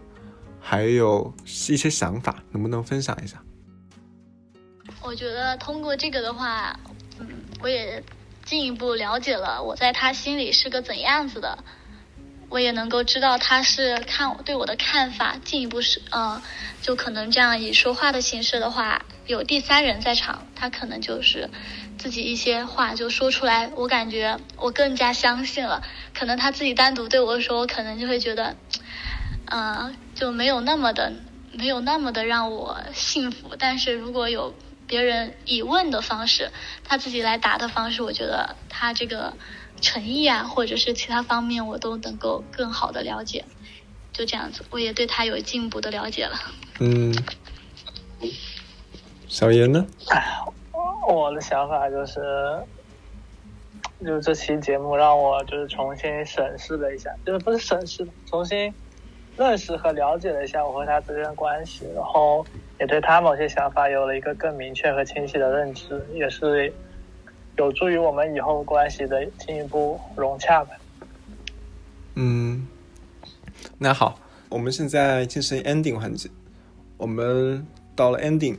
[0.61, 3.41] 还有一些想法，能不能分享一下？
[5.01, 6.77] 我觉得通过这个的话，
[7.21, 7.29] 嗯，
[7.63, 8.03] 我也
[8.51, 11.63] 进一步了解了我在他心里是个怎样子的，
[12.49, 16.43] 我也能够知道他是看我对我的看法，进一步是，嗯，
[16.83, 21.49] 就可能这样以说话的形式的话，有第三人在场，他可能就是。
[21.97, 25.85] 自己一些话就说出来，我感觉我更加相信了。
[26.13, 28.57] 可能他自己单独对我说，我可能就会觉得，
[29.45, 31.13] 嗯，就没有那么的，
[31.53, 33.55] 没有那么的让我幸福。
[33.57, 34.53] 但是如果有
[34.91, 36.51] 别人以问的方式，
[36.83, 39.35] 他自己来答的方式，我觉得他这个
[39.81, 43.45] 诚意啊，或者是其他方面，我都能够更好的了解。
[44.13, 46.37] 就这样子，我也对他有进一步的了解了。
[46.81, 47.15] 嗯，
[49.29, 49.87] 小严呢？
[51.09, 52.21] 我的想法就是，
[54.05, 58.75] 就是这期节目让我就是重新审视了一下，就是不是审视，重新
[59.37, 62.45] 认识和了解了一下我和他之间的关系，然后
[62.81, 66.73] 也对他某些想法有了一个更明确和清晰的认知，也是
[67.59, 70.71] 有助于我们以后关系的进一步融洽吧。
[72.15, 72.67] 嗯，
[73.77, 74.19] 那好，
[74.49, 76.31] 我们现在进行 ending 环节，
[76.97, 78.57] 我们到了 ending，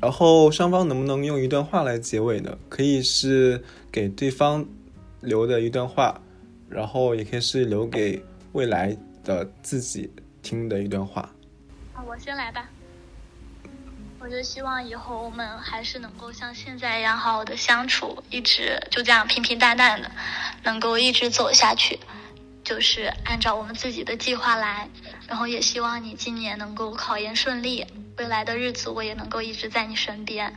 [0.00, 2.58] 然后双方能不能用一段话来结尾呢？
[2.68, 3.62] 可以是
[3.92, 4.66] 给对方
[5.20, 6.20] 留的一段话，
[6.68, 8.20] 然后也可以是留给
[8.52, 10.10] 未来的自己
[10.42, 11.22] 听的一段话。
[11.94, 12.68] 啊，我先来吧。
[14.20, 20.10] 我就希望以后我们还是能够像现在一样好好的相处，一直就这样平平淡淡的，
[20.64, 21.98] 能够一直走下去，
[22.64, 24.88] 就是按照我们自己的计划来。
[25.28, 30.52] 然后也希望你今年能够考研顺利，未来的日子我也能够一直在你身边，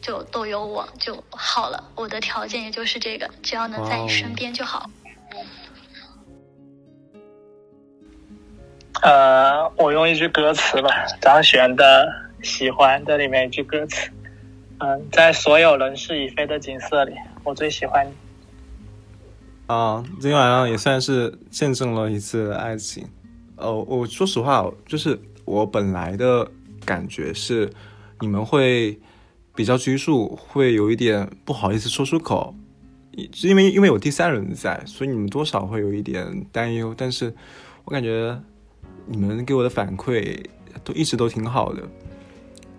[0.00, 1.82] 就都有我就好了。
[1.96, 4.88] 我的条件也就是这个，只要能在你身边就好。
[9.02, 12.04] 呃，我用一句歌词吧，张悬的
[12.46, 14.08] 《喜欢》的里面一句歌词，
[14.78, 18.12] 嗯，在所有人事已非的景色里，我最喜欢你。
[19.66, 23.04] 啊，今天晚上也算是见证了一次爱情。
[23.56, 26.48] 呃，我说实话，就是我本来的
[26.84, 27.68] 感觉是，
[28.20, 28.96] 你们会
[29.54, 32.54] 比较拘束，会有一点不好意思说出口，
[33.42, 36.94] 因为因为有第三人在，所以你们多少会有一点担忧。
[36.96, 37.34] 但是
[37.84, 38.40] 我感觉
[39.06, 40.44] 你们给我的反馈
[40.84, 41.82] 都一直都挺好的。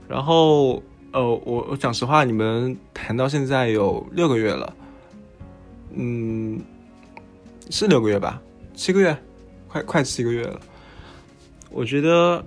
[0.08, 0.82] 然后，
[1.12, 4.76] 呃，我我讲实话，你们谈到现在有六个月了，
[5.94, 6.60] 嗯，
[7.70, 8.42] 是六个月吧？
[8.74, 9.18] 七个月。
[9.70, 10.58] 快快七个月了，
[11.70, 12.42] 我觉得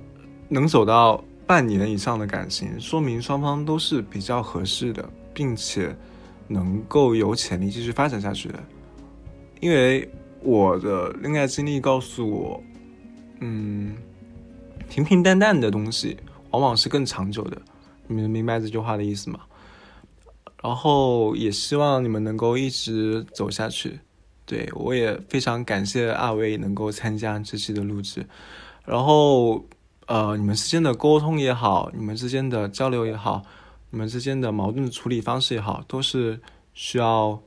[0.48, 5.94] 能走到半年以上的感情，说明双方都是比较合适的，并且
[6.48, 8.58] 能够有潜力继续发展下去的。
[9.60, 10.10] 因为
[10.42, 12.62] 我的恋爱经历告诉我，
[13.40, 13.94] 嗯，
[14.88, 16.16] 平平淡淡的东西
[16.50, 17.60] 往往是更长久的。
[18.06, 19.40] 你们明白这句话的意思吗？
[20.62, 24.00] 然后也希望你们能够一直走下去。
[24.44, 28.26] 对，我也非常感谢二位能够参加这期的录制，
[28.84, 29.64] 然后
[30.06, 33.44] 呃，你们之间的沟通也好，你们之间的交流也好，
[33.90, 36.40] 你们之间的矛盾的处理方式也好，都是
[36.74, 37.40] 需要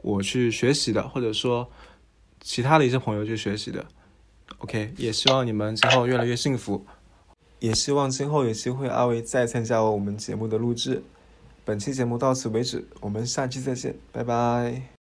[0.00, 1.70] 我去学习的，或者说
[2.40, 3.84] 其他的一些朋友去学习的。
[4.58, 6.86] OK，也希望你们今后越来越幸福，
[7.58, 11.02] 也希望今后有机会阿维再参加我们节目的录制。
[11.64, 14.95] 本期节目到此为止，我们下期再见，拜拜。